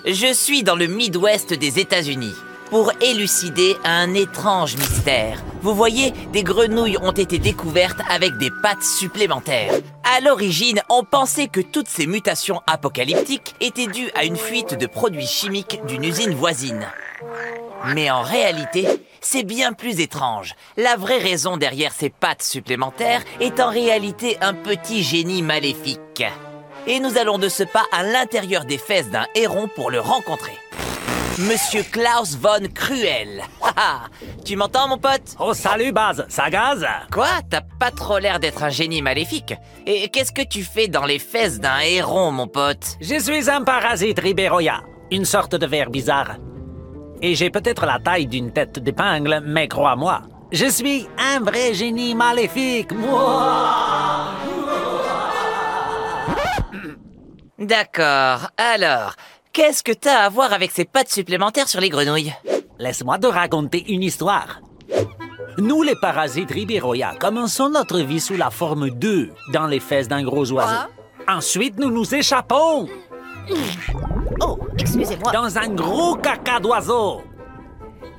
Je 0.07 0.31
suis 0.31 0.61
dans 0.61 0.75
le 0.75 0.85
Midwest 0.85 1.51
des 1.51 1.79
États-Unis 1.79 2.35
pour 2.69 2.91
élucider 3.01 3.75
un 3.83 4.13
étrange 4.13 4.77
mystère. 4.77 5.43
Vous 5.63 5.73
voyez, 5.73 6.11
des 6.31 6.43
grenouilles 6.43 6.99
ont 6.99 7.11
été 7.11 7.39
découvertes 7.39 8.01
avec 8.07 8.37
des 8.37 8.51
pattes 8.61 8.83
supplémentaires. 8.83 9.73
À 10.03 10.21
l'origine, 10.21 10.79
on 10.89 11.03
pensait 11.03 11.47
que 11.47 11.59
toutes 11.59 11.87
ces 11.87 12.05
mutations 12.05 12.61
apocalyptiques 12.67 13.55
étaient 13.61 13.87
dues 13.87 14.11
à 14.13 14.25
une 14.25 14.37
fuite 14.37 14.77
de 14.77 14.85
produits 14.85 15.25
chimiques 15.25 15.79
d'une 15.87 16.03
usine 16.03 16.35
voisine. 16.35 16.85
Mais 17.95 18.11
en 18.11 18.21
réalité, 18.21 18.87
c'est 19.21 19.43
bien 19.43 19.73
plus 19.73 20.01
étrange. 20.01 20.53
La 20.77 20.97
vraie 20.97 21.17
raison 21.17 21.57
derrière 21.57 21.93
ces 21.93 22.11
pattes 22.11 22.43
supplémentaires 22.43 23.23
est 23.39 23.59
en 23.59 23.71
réalité 23.71 24.37
un 24.39 24.53
petit 24.53 25.01
génie 25.01 25.41
maléfique. 25.41 26.23
Et 26.87 26.99
nous 26.99 27.17
allons 27.17 27.39
de 27.39 27.49
ce 27.49 27.63
pas 27.63 27.85
à 27.91 28.03
l'intérieur 28.03 28.63
des 28.63 28.77
fesses 28.77 29.09
d'un 29.09 29.25
héron 29.33 29.67
pour 29.67 29.89
le 29.89 29.99
rencontrer. 29.99 30.55
Monsieur 31.39 31.81
Klaus 31.81 32.37
von 32.37 32.67
Cruel. 32.73 33.41
Haha, 33.61 34.03
tu 34.45 34.55
m'entends 34.55 34.87
mon 34.87 34.99
pote? 34.99 35.35
Oh 35.39 35.55
salut 35.55 35.91
Baz, 35.91 36.25
ça 36.29 36.49
gaze? 36.51 36.85
Quoi? 37.11 37.27
T'as 37.49 37.61
pas 37.79 37.89
trop 37.89 38.19
l'air 38.19 38.39
d'être 38.39 38.61
un 38.61 38.69
génie 38.69 39.01
maléfique. 39.01 39.55
Et 39.87 40.09
qu'est-ce 40.09 40.31
que 40.31 40.47
tu 40.47 40.63
fais 40.63 40.87
dans 40.87 41.05
les 41.05 41.17
fesses 41.17 41.59
d'un 41.59 41.79
héron, 41.79 42.31
mon 42.31 42.47
pote? 42.47 42.97
Je 43.01 43.19
suis 43.19 43.49
un 43.49 43.63
parasite 43.63 44.19
ribéroya, 44.19 44.81
une 45.11 45.25
sorte 45.25 45.55
de 45.55 45.65
ver 45.65 45.89
bizarre. 45.89 46.35
Et 47.21 47.33
j'ai 47.33 47.49
peut-être 47.49 47.87
la 47.87 47.99
taille 47.99 48.27
d'une 48.27 48.53
tête 48.53 48.77
d'épingle, 48.77 49.41
mais 49.43 49.67
crois-moi, 49.67 50.21
je 50.51 50.67
suis 50.67 51.07
un 51.17 51.39
vrai 51.39 51.73
génie 51.73 52.13
maléfique. 52.13 52.91
Moi 52.91 54.35
D'accord, 57.57 58.49
alors, 58.57 59.13
qu'est-ce 59.53 59.81
que 59.81 59.93
t'as 59.93 60.25
à 60.25 60.29
voir 60.29 60.51
avec 60.51 60.71
ces 60.71 60.83
pattes 60.83 61.09
supplémentaires 61.09 61.69
sur 61.69 61.79
les 61.79 61.89
grenouilles? 61.89 62.33
Laisse-moi 62.79 63.17
te 63.17 63.27
raconter 63.27 63.85
une 63.93 64.03
histoire. 64.03 64.59
Nous, 65.57 65.81
les 65.81 65.95
parasites 65.95 66.51
ribéroya, 66.51 67.13
commençons 67.17 67.69
notre 67.69 67.99
vie 67.99 68.19
sous 68.19 68.35
la 68.35 68.49
forme 68.49 68.89
d'œufs 68.89 69.29
dans 69.53 69.67
les 69.67 69.79
fesses 69.79 70.09
d'un 70.09 70.23
gros 70.23 70.51
oiseau. 70.51 70.89
Ensuite, 71.29 71.79
nous 71.79 71.89
nous 71.91 72.13
échappons 72.13 72.89
Oh, 74.41 74.59
excusez-moi. 74.77 75.31
dans 75.31 75.57
un 75.57 75.69
gros 75.69 76.15
caca 76.15 76.59
d'oiseau. 76.59 77.21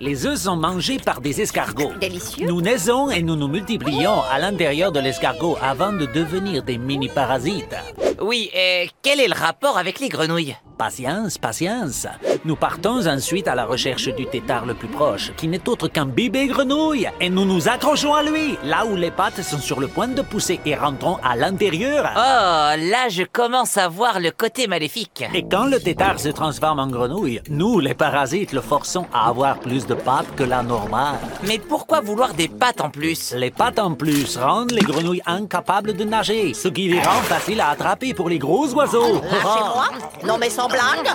Les 0.00 0.24
œufs 0.26 0.38
sont 0.38 0.56
mangés 0.56 0.98
par 0.98 1.20
des 1.20 1.42
escargots. 1.42 1.92
Délicieux. 2.00 2.46
Nous 2.46 2.62
naissons 2.62 3.10
et 3.10 3.20
nous 3.22 3.36
nous 3.36 3.48
multiplions 3.48 4.22
à 4.30 4.38
l'intérieur 4.38 4.92
de 4.92 5.00
l'escargot 5.00 5.58
avant 5.60 5.92
de 5.92 6.06
devenir 6.06 6.62
des 6.62 6.78
mini-parasites. 6.78 7.74
Oui, 8.20 8.50
et 8.54 8.88
quel 9.02 9.20
est 9.20 9.28
le 9.28 9.34
rapport 9.34 9.78
avec 9.78 10.00
les 10.00 10.08
grenouilles? 10.08 10.56
Patience, 10.78 11.38
patience. 11.38 12.06
Nous 12.44 12.54
partons 12.54 13.06
ensuite 13.06 13.48
à 13.48 13.54
la 13.54 13.64
recherche 13.64 14.14
du 14.14 14.26
tétard 14.26 14.66
le 14.66 14.74
plus 14.74 14.88
proche, 14.88 15.32
qui 15.34 15.48
n'est 15.48 15.66
autre 15.70 15.88
qu'un 15.88 16.04
bébé 16.04 16.48
grenouille, 16.48 17.08
et 17.18 17.30
nous 17.30 17.46
nous 17.46 17.66
accrochons 17.66 18.12
à 18.12 18.22
lui, 18.22 18.58
là 18.62 18.84
où 18.84 18.94
les 18.94 19.10
pattes 19.10 19.40
sont 19.40 19.58
sur 19.58 19.80
le 19.80 19.88
point 19.88 20.08
de 20.08 20.20
pousser, 20.20 20.60
et 20.66 20.74
rentrons 20.74 21.16
à 21.24 21.34
l'intérieur. 21.34 22.10
Oh, 22.14 22.18
là 22.18 23.08
je 23.08 23.22
commence 23.22 23.78
à 23.78 23.88
voir 23.88 24.20
le 24.20 24.30
côté 24.30 24.66
maléfique. 24.66 25.24
Et 25.32 25.44
quand 25.50 25.64
le 25.64 25.80
tétard 25.80 26.20
se 26.20 26.28
transforme 26.28 26.78
en 26.78 26.88
grenouille, 26.88 27.40
nous, 27.48 27.80
les 27.80 27.94
parasites, 27.94 28.52
le 28.52 28.60
forçons 28.60 29.06
à 29.14 29.28
avoir 29.30 29.58
plus 29.58 29.86
de 29.86 29.94
pattes 29.94 30.34
que 30.36 30.44
la 30.44 30.62
normale. 30.62 31.16
Mais 31.46 31.58
pourquoi 31.58 32.02
vouloir 32.02 32.34
des 32.34 32.48
pattes 32.48 32.82
en 32.82 32.90
plus? 32.90 33.32
Les 33.34 33.50
pattes 33.50 33.78
en 33.78 33.94
plus 33.94 34.36
rendent 34.36 34.72
les 34.72 34.82
grenouilles 34.82 35.22
incapables 35.24 35.94
de 35.94 36.04
nager, 36.04 36.52
ce 36.52 36.68
qui 36.68 36.88
les 36.88 37.00
rend 37.00 37.22
faciles 37.22 37.62
à 37.62 37.70
attraper 37.70 38.12
pour 38.12 38.28
les 38.28 38.38
gros 38.38 38.68
oiseaux. 38.74 39.22
Lâchez-moi 39.22 39.88
Non 40.24 40.36
mais 40.38 40.50
sans 40.50 40.65
blague? 40.68 41.08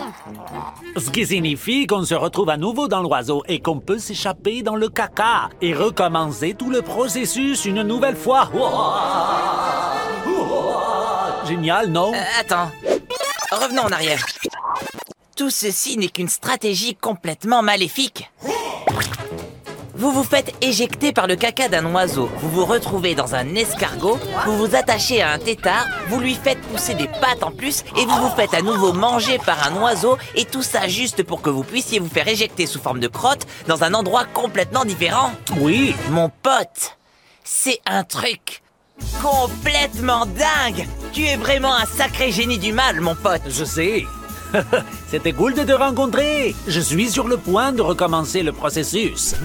Ce 0.98 1.10
qui 1.10 1.26
signifie 1.26 1.88
qu'on 1.88 2.04
se 2.04 2.16
retrouve 2.16 2.50
à 2.50 2.58
nouveau 2.58 2.88
dans 2.88 3.02
l'oiseau 3.02 3.44
et 3.48 3.60
qu'on 3.60 3.80
peut 3.80 4.00
s'échapper 4.00 4.62
dans 4.62 4.76
le 4.76 4.90
caca 4.90 5.50
et 5.62 5.74
recommencer 5.74 6.54
tout 6.58 6.70
le 6.70 6.82
processus 6.82 7.66
une 7.66 7.84
nouvelle 7.84 8.16
fois. 8.16 8.50
Génial, 11.48 11.88
non? 11.90 12.14
Euh, 12.14 12.40
attends, 12.40 12.72
revenons 13.52 13.84
en 13.84 13.92
arrière. 13.92 14.26
Tout 15.36 15.50
ceci 15.50 15.98
n'est 15.98 16.10
qu'une 16.10 16.30
stratégie 16.30 16.96
complètement 16.96 17.62
maléfique. 17.64 18.32
Vous 20.02 20.12
vous 20.12 20.24
faites 20.24 20.52
éjecter 20.64 21.14
par 21.14 21.28
le 21.28 21.36
caca 21.36 21.70
d'un 21.70 21.86
oiseau, 21.94 22.28
vous 22.38 22.50
vous 22.50 22.66
retrouvez 22.66 23.14
dans 23.14 23.36
un 23.36 23.54
escargot, 23.54 24.18
vous 24.48 24.58
vous 24.58 24.76
attachez 24.76 25.22
à 25.22 25.30
un 25.30 25.38
tétard, 25.38 25.86
vous 26.08 26.20
lui 26.20 26.34
faites 26.34 26.60
pousser 26.60 26.96
des 26.96 27.08
pattes 27.08 27.44
en 27.44 27.52
plus 27.52 27.84
et 27.96 28.06
vous 28.08 28.16
vous 28.16 28.36
faites 28.36 28.56
à 28.56 28.64
nouveau 28.64 28.94
manger 28.94 29.38
par 29.38 29.64
un 29.68 29.80
oiseau 29.80 30.18
et 30.34 30.46
tout 30.46 30.64
ça 30.64 30.88
juste 30.88 31.22
pour 31.22 31.44
que 31.44 31.52
vous 31.52 31.64
puissiez 31.64 32.00
vous 32.00 32.10
faire 32.10 32.28
éjecter 32.28 32.66
sous 32.66 32.82
forme 32.82 33.00
de 33.00 33.08
crotte 33.08 33.46
dans 33.68 33.84
un 33.84 33.94
endroit 33.94 34.26
complètement 34.26 34.86
différent. 34.86 35.34
Oui. 35.58 35.94
Mon 36.10 36.30
pote, 36.30 36.98
c'est 37.44 37.80
un 37.86 38.04
truc 38.04 38.64
complètement 39.22 40.26
dingue. 40.26 40.88
Tu 41.14 41.26
es 41.26 41.36
vraiment 41.36 41.76
un 41.76 41.86
sacré 41.86 42.32
génie 42.32 42.58
du 42.58 42.74
mal, 42.74 43.02
mon 43.02 43.14
pote. 43.14 43.44
Je 43.48 43.66
sais. 43.66 44.08
C'était 45.08 45.34
cool 45.34 45.54
de 45.54 45.64
te 45.64 45.72
rencontrer. 45.72 46.56
Je 46.68 46.80
suis 46.80 47.10
sur 47.10 47.28
le 47.28 47.38
point 47.38 47.72
de 47.72 47.82
recommencer 47.82 48.44
le 48.44 48.52
processus. 48.52 49.36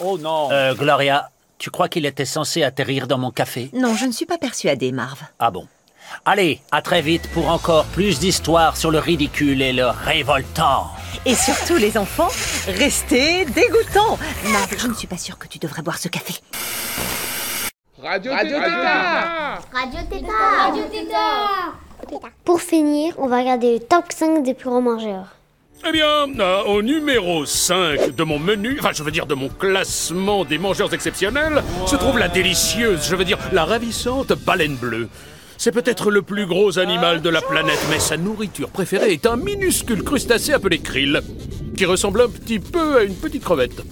Oh 0.00 0.16
non. 0.18 0.50
Euh, 0.52 0.74
Gloria, 0.74 1.30
tu 1.58 1.70
crois 1.70 1.88
qu'il 1.88 2.06
était 2.06 2.24
censé 2.24 2.62
atterrir 2.62 3.06
dans 3.06 3.18
mon 3.18 3.30
café? 3.30 3.70
Non, 3.72 3.94
je 3.94 4.06
ne 4.06 4.12
suis 4.12 4.26
pas 4.26 4.38
persuadée, 4.38 4.92
Marv. 4.92 5.20
Ah 5.38 5.50
bon. 5.50 5.66
Allez, 6.24 6.60
à 6.72 6.80
très 6.80 7.02
vite 7.02 7.28
pour 7.32 7.48
encore 7.50 7.84
plus 7.86 8.18
d'histoires 8.18 8.76
sur 8.76 8.90
le 8.90 8.98
ridicule 8.98 9.60
et 9.60 9.72
le 9.72 9.86
révoltant. 9.86 10.90
Et 11.26 11.34
surtout, 11.34 11.76
les 11.76 11.98
enfants, 11.98 12.30
restez 12.66 13.44
dégoûtants. 13.44 14.18
Marv, 14.50 14.74
je 14.78 14.86
ne 14.86 14.94
suis 14.94 15.06
pas 15.06 15.18
sûre 15.18 15.36
que 15.36 15.48
tu 15.48 15.58
devrais 15.58 15.82
boire 15.82 15.98
ce 15.98 16.08
café. 16.08 16.34
Radio, 18.00 18.30
Radio 18.30 18.58
Tétard. 18.58 19.60
Radio 19.72 20.00
Tétard. 20.08 20.70
Radio 20.70 20.84
Tétard. 20.84 21.74
Pour 22.44 22.60
finir, 22.60 23.14
on 23.18 23.26
va 23.26 23.40
regarder 23.40 23.74
le 23.74 23.80
top 23.80 24.04
5 24.10 24.44
des 24.44 24.54
plus 24.54 24.70
grands 24.70 24.80
mangeurs. 24.80 25.34
Eh 25.86 25.90
bien, 25.90 26.28
euh, 26.38 26.62
au 26.64 26.82
numéro 26.82 27.44
5 27.44 28.14
de 28.14 28.22
mon 28.22 28.38
menu, 28.38 28.76
enfin 28.78 28.90
je 28.92 29.02
veux 29.02 29.10
dire 29.10 29.26
de 29.26 29.34
mon 29.34 29.48
classement 29.48 30.44
des 30.44 30.58
mangeurs 30.58 30.94
exceptionnels, 30.94 31.62
se 31.86 31.96
trouve 31.96 32.18
la 32.18 32.28
délicieuse, 32.28 33.04
je 33.08 33.16
veux 33.16 33.24
dire 33.24 33.38
la 33.52 33.64
ravissante 33.64 34.32
baleine 34.32 34.76
bleue. 34.76 35.08
C'est 35.56 35.72
peut-être 35.72 36.12
le 36.12 36.22
plus 36.22 36.46
gros 36.46 36.78
animal 36.78 37.20
de 37.20 37.30
la 37.30 37.40
planète, 37.40 37.84
mais 37.90 37.98
sa 37.98 38.16
nourriture 38.16 38.70
préférée 38.70 39.12
est 39.12 39.26
un 39.26 39.36
minuscule 39.36 40.04
crustacé 40.04 40.52
appelé 40.52 40.78
krill, 40.78 41.20
qui 41.76 41.84
ressemble 41.84 42.20
un 42.20 42.28
petit 42.28 42.60
peu 42.60 42.98
à 42.98 43.02
une 43.02 43.16
petite 43.16 43.42
crevette. 43.42 43.82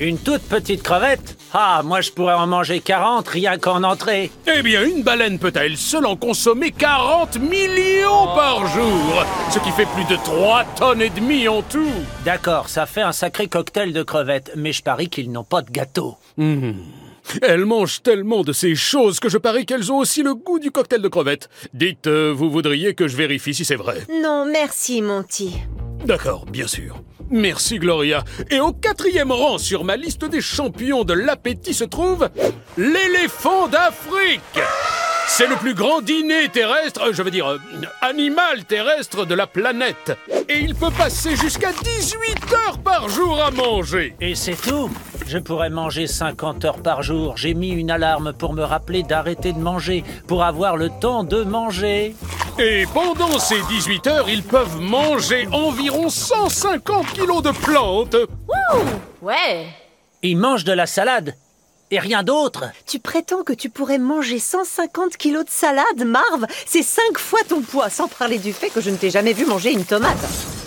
Une 0.00 0.18
toute 0.18 0.42
petite 0.42 0.82
crevette 0.82 1.36
Ah, 1.52 1.82
moi 1.84 2.00
je 2.00 2.10
pourrais 2.10 2.34
en 2.34 2.48
manger 2.48 2.80
40 2.80 3.28
rien 3.28 3.58
qu'en 3.58 3.84
entrée. 3.84 4.32
Eh 4.52 4.62
bien, 4.62 4.84
une 4.84 5.02
baleine 5.04 5.38
peut 5.38 5.52
à 5.54 5.66
elle 5.66 5.76
seule 5.76 6.06
en 6.06 6.16
consommer 6.16 6.72
40 6.72 7.38
millions 7.38 8.26
par 8.34 8.66
jour, 8.66 9.24
ce 9.50 9.60
qui 9.60 9.70
fait 9.70 9.86
plus 9.94 10.04
de 10.04 10.16
3 10.16 10.64
tonnes 10.76 11.02
et 11.02 11.10
demie 11.10 11.46
en 11.46 11.62
tout. 11.62 11.92
D'accord, 12.24 12.68
ça 12.68 12.86
fait 12.86 13.02
un 13.02 13.12
sacré 13.12 13.46
cocktail 13.46 13.92
de 13.92 14.02
crevettes, 14.02 14.50
mais 14.56 14.72
je 14.72 14.82
parie 14.82 15.08
qu'ils 15.08 15.30
n'ont 15.30 15.44
pas 15.44 15.62
de 15.62 15.70
gâteau. 15.70 16.16
Hmm. 16.36 16.72
Elles 17.42 17.64
mangent 17.64 18.02
tellement 18.02 18.42
de 18.42 18.52
ces 18.52 18.74
choses 18.74 19.20
que 19.20 19.28
je 19.28 19.38
parie 19.38 19.64
qu'elles 19.64 19.92
ont 19.92 19.98
aussi 19.98 20.22
le 20.22 20.34
goût 20.34 20.58
du 20.58 20.72
cocktail 20.72 21.02
de 21.02 21.08
crevettes. 21.08 21.48
Dites, 21.72 22.08
euh, 22.08 22.34
vous 22.36 22.50
voudriez 22.50 22.94
que 22.94 23.06
je 23.06 23.16
vérifie 23.16 23.54
si 23.54 23.64
c'est 23.64 23.76
vrai 23.76 24.02
Non, 24.22 24.44
merci, 24.44 25.00
Monty. 25.02 25.54
D'accord, 26.04 26.44
bien 26.46 26.66
sûr. 26.66 26.96
Merci 27.30 27.78
Gloria. 27.78 28.24
Et 28.50 28.60
au 28.60 28.72
quatrième 28.72 29.32
rang 29.32 29.58
sur 29.58 29.84
ma 29.84 29.96
liste 29.96 30.24
des 30.24 30.40
champions 30.40 31.04
de 31.04 31.14
l'appétit 31.14 31.74
se 31.74 31.84
trouve 31.84 32.28
l'éléphant 32.76 33.68
d'Afrique. 33.68 34.40
C'est 35.26 35.46
le 35.46 35.56
plus 35.56 35.74
grand 35.74 36.00
dîner 36.02 36.48
terrestre, 36.48 37.12
je 37.12 37.22
veux 37.22 37.30
dire 37.30 37.48
euh, 37.48 37.58
animal 38.02 38.64
terrestre 38.64 39.24
de 39.24 39.34
la 39.34 39.46
planète. 39.46 40.12
Et 40.48 40.58
il 40.58 40.74
peut 40.74 40.90
passer 40.90 41.34
jusqu'à 41.34 41.72
18 41.72 42.52
heures 42.52 42.78
par 42.78 43.08
jour 43.08 43.42
à 43.42 43.50
manger. 43.50 44.14
Et 44.20 44.34
c'est 44.34 44.60
tout 44.60 44.90
Je 45.26 45.38
pourrais 45.38 45.70
manger 45.70 46.06
50 46.06 46.64
heures 46.64 46.82
par 46.82 47.02
jour. 47.02 47.36
J'ai 47.36 47.54
mis 47.54 47.70
une 47.70 47.90
alarme 47.90 48.32
pour 48.32 48.52
me 48.52 48.62
rappeler 48.62 49.02
d'arrêter 49.02 49.52
de 49.52 49.58
manger, 49.58 50.04
pour 50.26 50.44
avoir 50.44 50.76
le 50.76 50.90
temps 50.90 51.24
de 51.24 51.42
manger. 51.42 52.14
Et 52.58 52.84
pendant 52.92 53.38
ces 53.38 53.60
18 53.62 54.06
heures, 54.06 54.28
ils 54.28 54.42
peuvent 54.42 54.80
manger 54.80 55.48
environ 55.52 56.08
150 56.08 57.12
kilos 57.12 57.42
de 57.42 57.50
plantes. 57.50 58.16
Ouais. 59.22 59.66
Ils 60.22 60.36
mangent 60.36 60.64
de 60.64 60.72
la 60.72 60.86
salade. 60.86 61.34
Et 61.90 61.98
rien 61.98 62.22
d'autre 62.22 62.64
Tu 62.86 62.98
prétends 62.98 63.42
que 63.42 63.52
tu 63.52 63.70
pourrais 63.70 63.98
manger 63.98 64.38
150 64.38 65.16
kilos 65.16 65.44
de 65.44 65.50
salade, 65.50 66.04
Marv? 66.04 66.46
C'est 66.66 66.82
cinq 66.82 67.18
fois 67.18 67.40
ton 67.48 67.60
poids, 67.60 67.90
sans 67.90 68.08
parler 68.08 68.38
du 68.38 68.52
fait 68.52 68.70
que 68.70 68.80
je 68.80 68.90
ne 68.90 68.96
t'ai 68.96 69.10
jamais 69.10 69.32
vu 69.32 69.46
manger 69.46 69.72
une 69.72 69.84
tomate. 69.84 70.16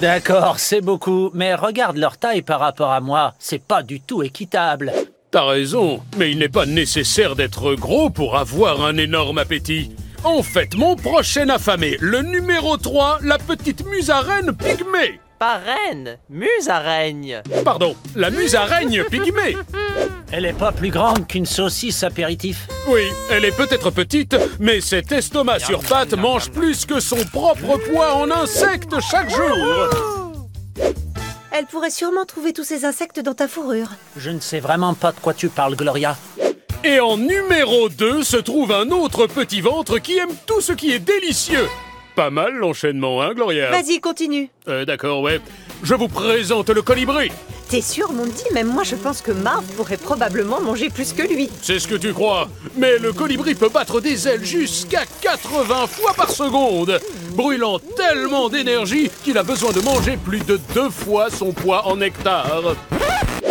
D'accord, 0.01 0.59
c'est 0.59 0.81
beaucoup, 0.81 1.31
mais 1.33 1.55
regarde 1.55 1.97
leur 1.97 2.17
taille 2.17 2.43
par 2.43 2.59
rapport 2.59 2.91
à 2.91 3.01
moi. 3.01 3.33
C'est 3.39 3.61
pas 3.61 3.81
du 3.81 3.99
tout 3.99 4.21
équitable. 4.21 4.93
T'as 5.31 5.45
raison, 5.45 6.01
mais 6.17 6.31
il 6.31 6.37
n'est 6.37 6.49
pas 6.49 6.67
nécessaire 6.67 7.35
d'être 7.35 7.73
gros 7.73 8.11
pour 8.11 8.37
avoir 8.37 8.83
un 8.85 8.95
énorme 8.97 9.39
appétit. 9.39 9.91
En 10.23 10.43
fait, 10.43 10.75
mon 10.75 10.95
prochain 10.95 11.49
affamé, 11.49 11.97
le 11.99 12.21
numéro 12.21 12.77
3, 12.77 13.19
la 13.23 13.39
petite 13.39 13.85
musaraigne 13.87 14.51
pygmée. 14.53 15.19
Pas 15.39 15.57
reine, 15.57 16.17
musaraigne. 16.29 17.41
Pardon, 17.63 17.95
la 18.15 18.29
musaraigne 18.29 19.03
pygmée. 19.09 19.57
Elle 20.31 20.45
est 20.45 20.57
pas 20.57 20.73
plus 20.73 20.89
grande 20.89 21.25
qu'une 21.25 21.45
saucisse 21.45 22.03
apéritif. 22.03 22.67
Oui, 22.87 23.03
elle 23.31 23.45
est 23.45 23.55
peut-être 23.55 23.91
petite, 23.91 24.35
mais 24.59 24.81
cet 24.81 25.11
estomac 25.13 25.59
sur 25.59 25.81
pattes 25.81 26.13
mange 26.13 26.49
plus 26.51 26.85
que 26.85 26.99
son 26.99 27.23
propre 27.31 27.77
poids 27.89 28.13
en 28.15 28.29
insectes 28.29 28.99
chaque 28.99 29.29
jour. 29.29 29.89
Elle 31.51 31.65
pourrait 31.65 31.91
sûrement 31.91 32.25
trouver 32.25 32.51
tous 32.51 32.65
ces 32.65 32.83
insectes 32.83 33.21
dans 33.21 33.33
ta 33.33 33.47
fourrure. 33.47 33.89
Je 34.17 34.29
ne 34.29 34.41
sais 34.41 34.59
vraiment 34.59 34.93
pas 34.93 35.13
de 35.13 35.19
quoi 35.19 35.33
tu 35.33 35.47
parles, 35.47 35.75
Gloria. 35.75 36.17
Et 36.83 36.99
en 36.99 37.17
numéro 37.17 37.87
2 37.89 38.21
se 38.23 38.37
trouve 38.37 38.71
un 38.73 38.89
autre 38.89 39.27
petit 39.27 39.61
ventre 39.61 39.97
qui 39.97 40.17
aime 40.17 40.35
tout 40.45 40.61
ce 40.61 40.73
qui 40.73 40.91
est 40.91 40.99
délicieux. 40.99 41.67
Pas 42.15 42.29
mal 42.29 42.53
l'enchaînement, 42.53 43.21
hein, 43.21 43.33
Gloria? 43.33 43.71
Vas-y, 43.71 43.99
continue. 44.01 44.49
Euh, 44.67 44.85
D'accord, 44.85 45.21
ouais. 45.21 45.39
Je 45.83 45.95
vous 45.95 46.07
présente 46.07 46.69
le 46.69 46.81
colibri. 46.81 47.31
T'es 47.69 47.81
sûr, 47.81 48.13
Monty 48.13 48.45
Même 48.53 48.67
moi, 48.67 48.83
je 48.83 48.95
pense 48.95 49.21
que 49.21 49.31
Marv 49.31 49.65
pourrait 49.75 49.97
probablement 49.97 50.61
manger 50.61 50.89
plus 50.89 51.11
que 51.11 51.23
lui. 51.23 51.49
C'est 51.61 51.79
ce 51.79 51.87
que 51.87 51.95
tu 51.95 52.13
crois. 52.13 52.47
Mais 52.77 52.97
le 52.97 53.11
colibri 53.11 53.55
peut 53.55 53.67
battre 53.67 53.99
des 53.99 54.25
ailes 54.27 54.45
jusqu'à 54.45 55.01
80 55.21 55.87
fois 55.87 56.13
par 56.13 56.29
seconde, 56.31 56.97
brûlant 57.33 57.79
tellement 57.97 58.47
d'énergie 58.47 59.11
qu'il 59.23 59.37
a 59.37 59.43
besoin 59.43 59.73
de 59.73 59.81
manger 59.81 60.15
plus 60.17 60.45
de 60.45 60.57
deux 60.73 60.89
fois 60.89 61.29
son 61.29 61.51
poids 61.51 61.85
en 61.87 61.99
hectares. 61.99 62.75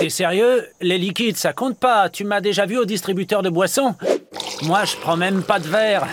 T'es 0.00 0.08
sérieux? 0.08 0.66
Les 0.80 0.96
liquides, 0.98 1.36
ça 1.36 1.52
compte 1.52 1.78
pas. 1.78 2.08
Tu 2.08 2.24
m'as 2.24 2.40
déjà 2.40 2.64
vu 2.64 2.78
au 2.78 2.86
distributeur 2.86 3.42
de 3.42 3.50
boissons 3.50 3.94
Moi, 4.62 4.84
je 4.84 4.96
prends 4.96 5.16
même 5.18 5.42
pas 5.42 5.58
de 5.58 5.68
verre. 5.68 6.06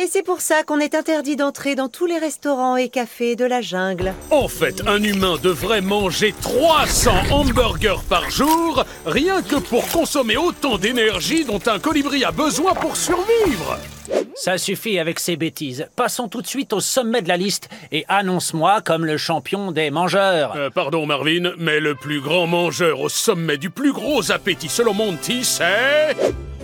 Et 0.00 0.06
c'est 0.06 0.22
pour 0.22 0.40
ça 0.40 0.62
qu'on 0.62 0.78
est 0.78 0.94
interdit 0.94 1.34
d'entrer 1.34 1.74
dans 1.74 1.88
tous 1.88 2.06
les 2.06 2.18
restaurants 2.18 2.76
et 2.76 2.88
cafés 2.88 3.34
de 3.34 3.44
la 3.44 3.60
jungle. 3.60 4.14
En 4.30 4.46
fait, 4.46 4.86
un 4.86 5.02
humain 5.02 5.34
devrait 5.42 5.80
manger 5.80 6.32
300 6.40 7.10
hamburgers 7.32 8.04
par 8.08 8.30
jour, 8.30 8.84
rien 9.06 9.42
que 9.42 9.56
pour 9.56 9.88
consommer 9.88 10.36
autant 10.36 10.78
d'énergie 10.78 11.44
dont 11.44 11.58
un 11.66 11.80
colibri 11.80 12.22
a 12.22 12.30
besoin 12.30 12.74
pour 12.74 12.96
survivre. 12.96 13.76
Ça 14.36 14.56
suffit 14.56 15.00
avec 15.00 15.18
ces 15.18 15.34
bêtises. 15.34 15.88
Passons 15.96 16.28
tout 16.28 16.42
de 16.42 16.46
suite 16.46 16.72
au 16.72 16.78
sommet 16.78 17.20
de 17.20 17.28
la 17.28 17.36
liste 17.36 17.68
et 17.90 18.04
annonce-moi 18.06 18.82
comme 18.82 19.04
le 19.04 19.16
champion 19.16 19.72
des 19.72 19.90
mangeurs. 19.90 20.54
Euh, 20.54 20.70
pardon 20.70 21.06
Marvin, 21.06 21.54
mais 21.58 21.80
le 21.80 21.96
plus 21.96 22.20
grand 22.20 22.46
mangeur 22.46 23.00
au 23.00 23.08
sommet 23.08 23.56
du 23.56 23.70
plus 23.70 23.92
gros 23.92 24.30
appétit 24.30 24.68
selon 24.68 24.94
Monty, 24.94 25.42
c'est... 25.42 26.16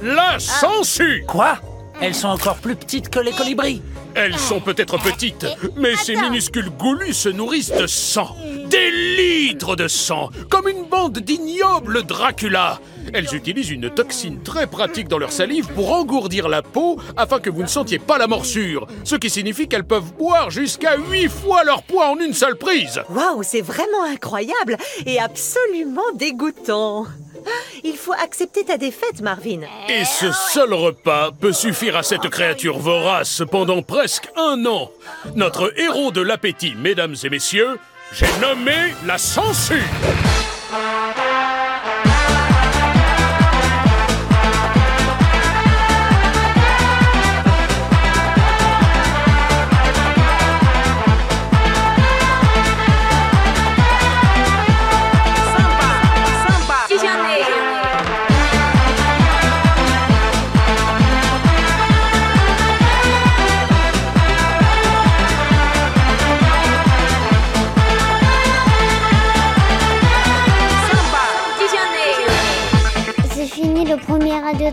La 0.04 0.38
sangsue 0.38 1.24
Quoi? 1.26 1.58
Elles 2.00 2.14
sont 2.14 2.28
encore 2.28 2.56
plus 2.56 2.76
petites 2.76 3.08
que 3.08 3.20
les 3.20 3.32
colibris. 3.32 3.82
Elles 4.14 4.38
sont 4.38 4.60
peut-être 4.60 4.98
petites, 4.98 5.46
mais 5.76 5.96
ces 5.96 6.14
minuscules 6.14 6.70
goulus 6.70 7.14
se 7.14 7.28
nourrissent 7.28 7.72
de 7.72 7.86
sang. 7.86 8.36
Des 8.68 8.90
litres 8.90 9.76
de 9.76 9.88
sang, 9.88 10.30
comme 10.48 10.68
une 10.68 10.84
bande 10.84 11.18
d'ignobles 11.18 12.04
Dracula. 12.04 12.80
Elles 13.12 13.34
utilisent 13.34 13.70
une 13.70 13.90
toxine 13.90 14.42
très 14.42 14.66
pratique 14.66 15.08
dans 15.08 15.18
leur 15.18 15.32
salive 15.32 15.66
pour 15.74 15.92
engourdir 15.92 16.48
la 16.48 16.62
peau 16.62 16.98
afin 17.16 17.40
que 17.40 17.50
vous 17.50 17.62
ne 17.62 17.68
sentiez 17.68 17.98
pas 17.98 18.18
la 18.18 18.26
morsure. 18.26 18.86
Ce 19.04 19.16
qui 19.16 19.30
signifie 19.30 19.68
qu'elles 19.68 19.84
peuvent 19.84 20.12
boire 20.14 20.50
jusqu'à 20.50 20.96
8 20.96 21.28
fois 21.28 21.64
leur 21.64 21.82
poids 21.82 22.10
en 22.10 22.18
une 22.18 22.34
seule 22.34 22.56
prise. 22.56 23.02
Waouh, 23.10 23.42
c'est 23.42 23.62
vraiment 23.62 24.04
incroyable 24.04 24.76
et 25.06 25.18
absolument 25.18 26.02
dégoûtant. 26.14 27.06
Il 27.82 27.96
faut 27.96 28.12
accepter 28.12 28.64
ta 28.64 28.76
défaite, 28.76 29.20
Marvin. 29.20 29.60
Et 29.88 30.04
ce 30.04 30.32
seul 30.32 30.72
repas 30.72 31.30
peut 31.32 31.52
suffire 31.52 31.96
à 31.96 32.02
cette 32.02 32.28
créature 32.28 32.78
vorace 32.78 33.42
pendant 33.50 33.82
presque 33.82 34.28
un 34.36 34.64
an. 34.66 34.90
Notre 35.34 35.72
héros 35.78 36.10
de 36.10 36.20
l'appétit, 36.20 36.74
mesdames 36.76 37.16
et 37.22 37.28
messieurs, 37.28 37.78
j'ai 38.12 38.26
nommé 38.40 38.94
la 39.06 39.18
sangsue. 39.18 39.82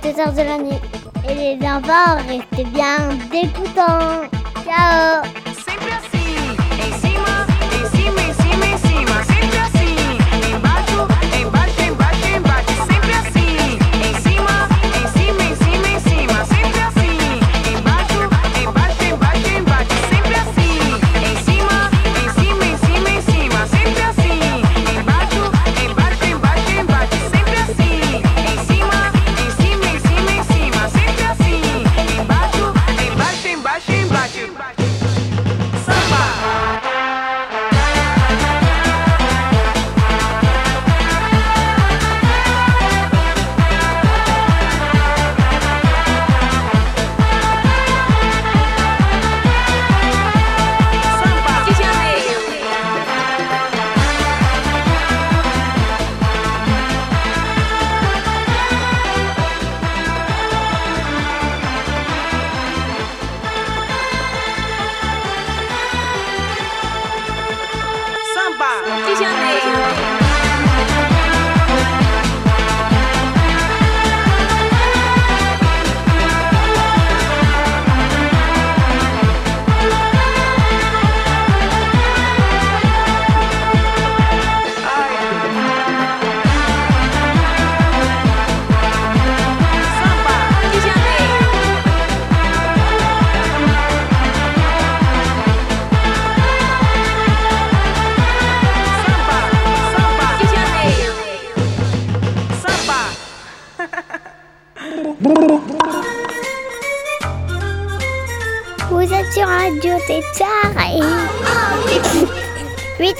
Premier 0.01 0.13
radio 0.13 0.33
tétard 0.33 0.33
de 0.33 0.41
l'année. 0.41 0.81
Et 1.29 1.57
les 1.57 1.67
enfants, 1.67 2.17
restez 2.27 2.63
bien 2.65 2.97
dégoûtants. 3.31 4.27
Ciao 4.65 5.40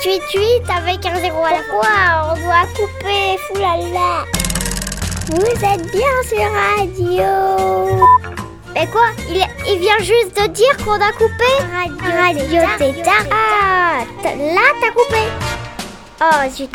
888 0.04 0.64
avec 0.70 1.06
un 1.06 1.20
zéro 1.20 1.44
à 1.46 1.52
la 1.52 1.64
fois, 1.64 2.32
on 2.32 2.36
doit 2.42 2.66
couper, 2.76 3.38
foulala. 3.48 4.26
Vous 5.30 5.46
êtes 5.46 5.92
bien 5.92 6.16
sur 6.28 6.52
radio. 6.52 8.04
Mais 8.74 8.88
quoi? 8.88 9.08
Il, 9.30 9.46
il 9.68 9.80
vient 9.80 10.00
juste 10.00 10.36
de 10.42 10.48
dire 10.48 10.76
qu'on 10.84 10.94
a 10.94 11.12
coupé 11.12 11.46
Radio 12.02 12.62
Tétard. 12.78 13.26
Ah, 13.32 14.00
t- 14.24 14.36
là 14.36 14.62
t'as 14.82 14.92
coupé. 14.92 15.22
Oh 16.22 16.50
zut. 16.50 16.72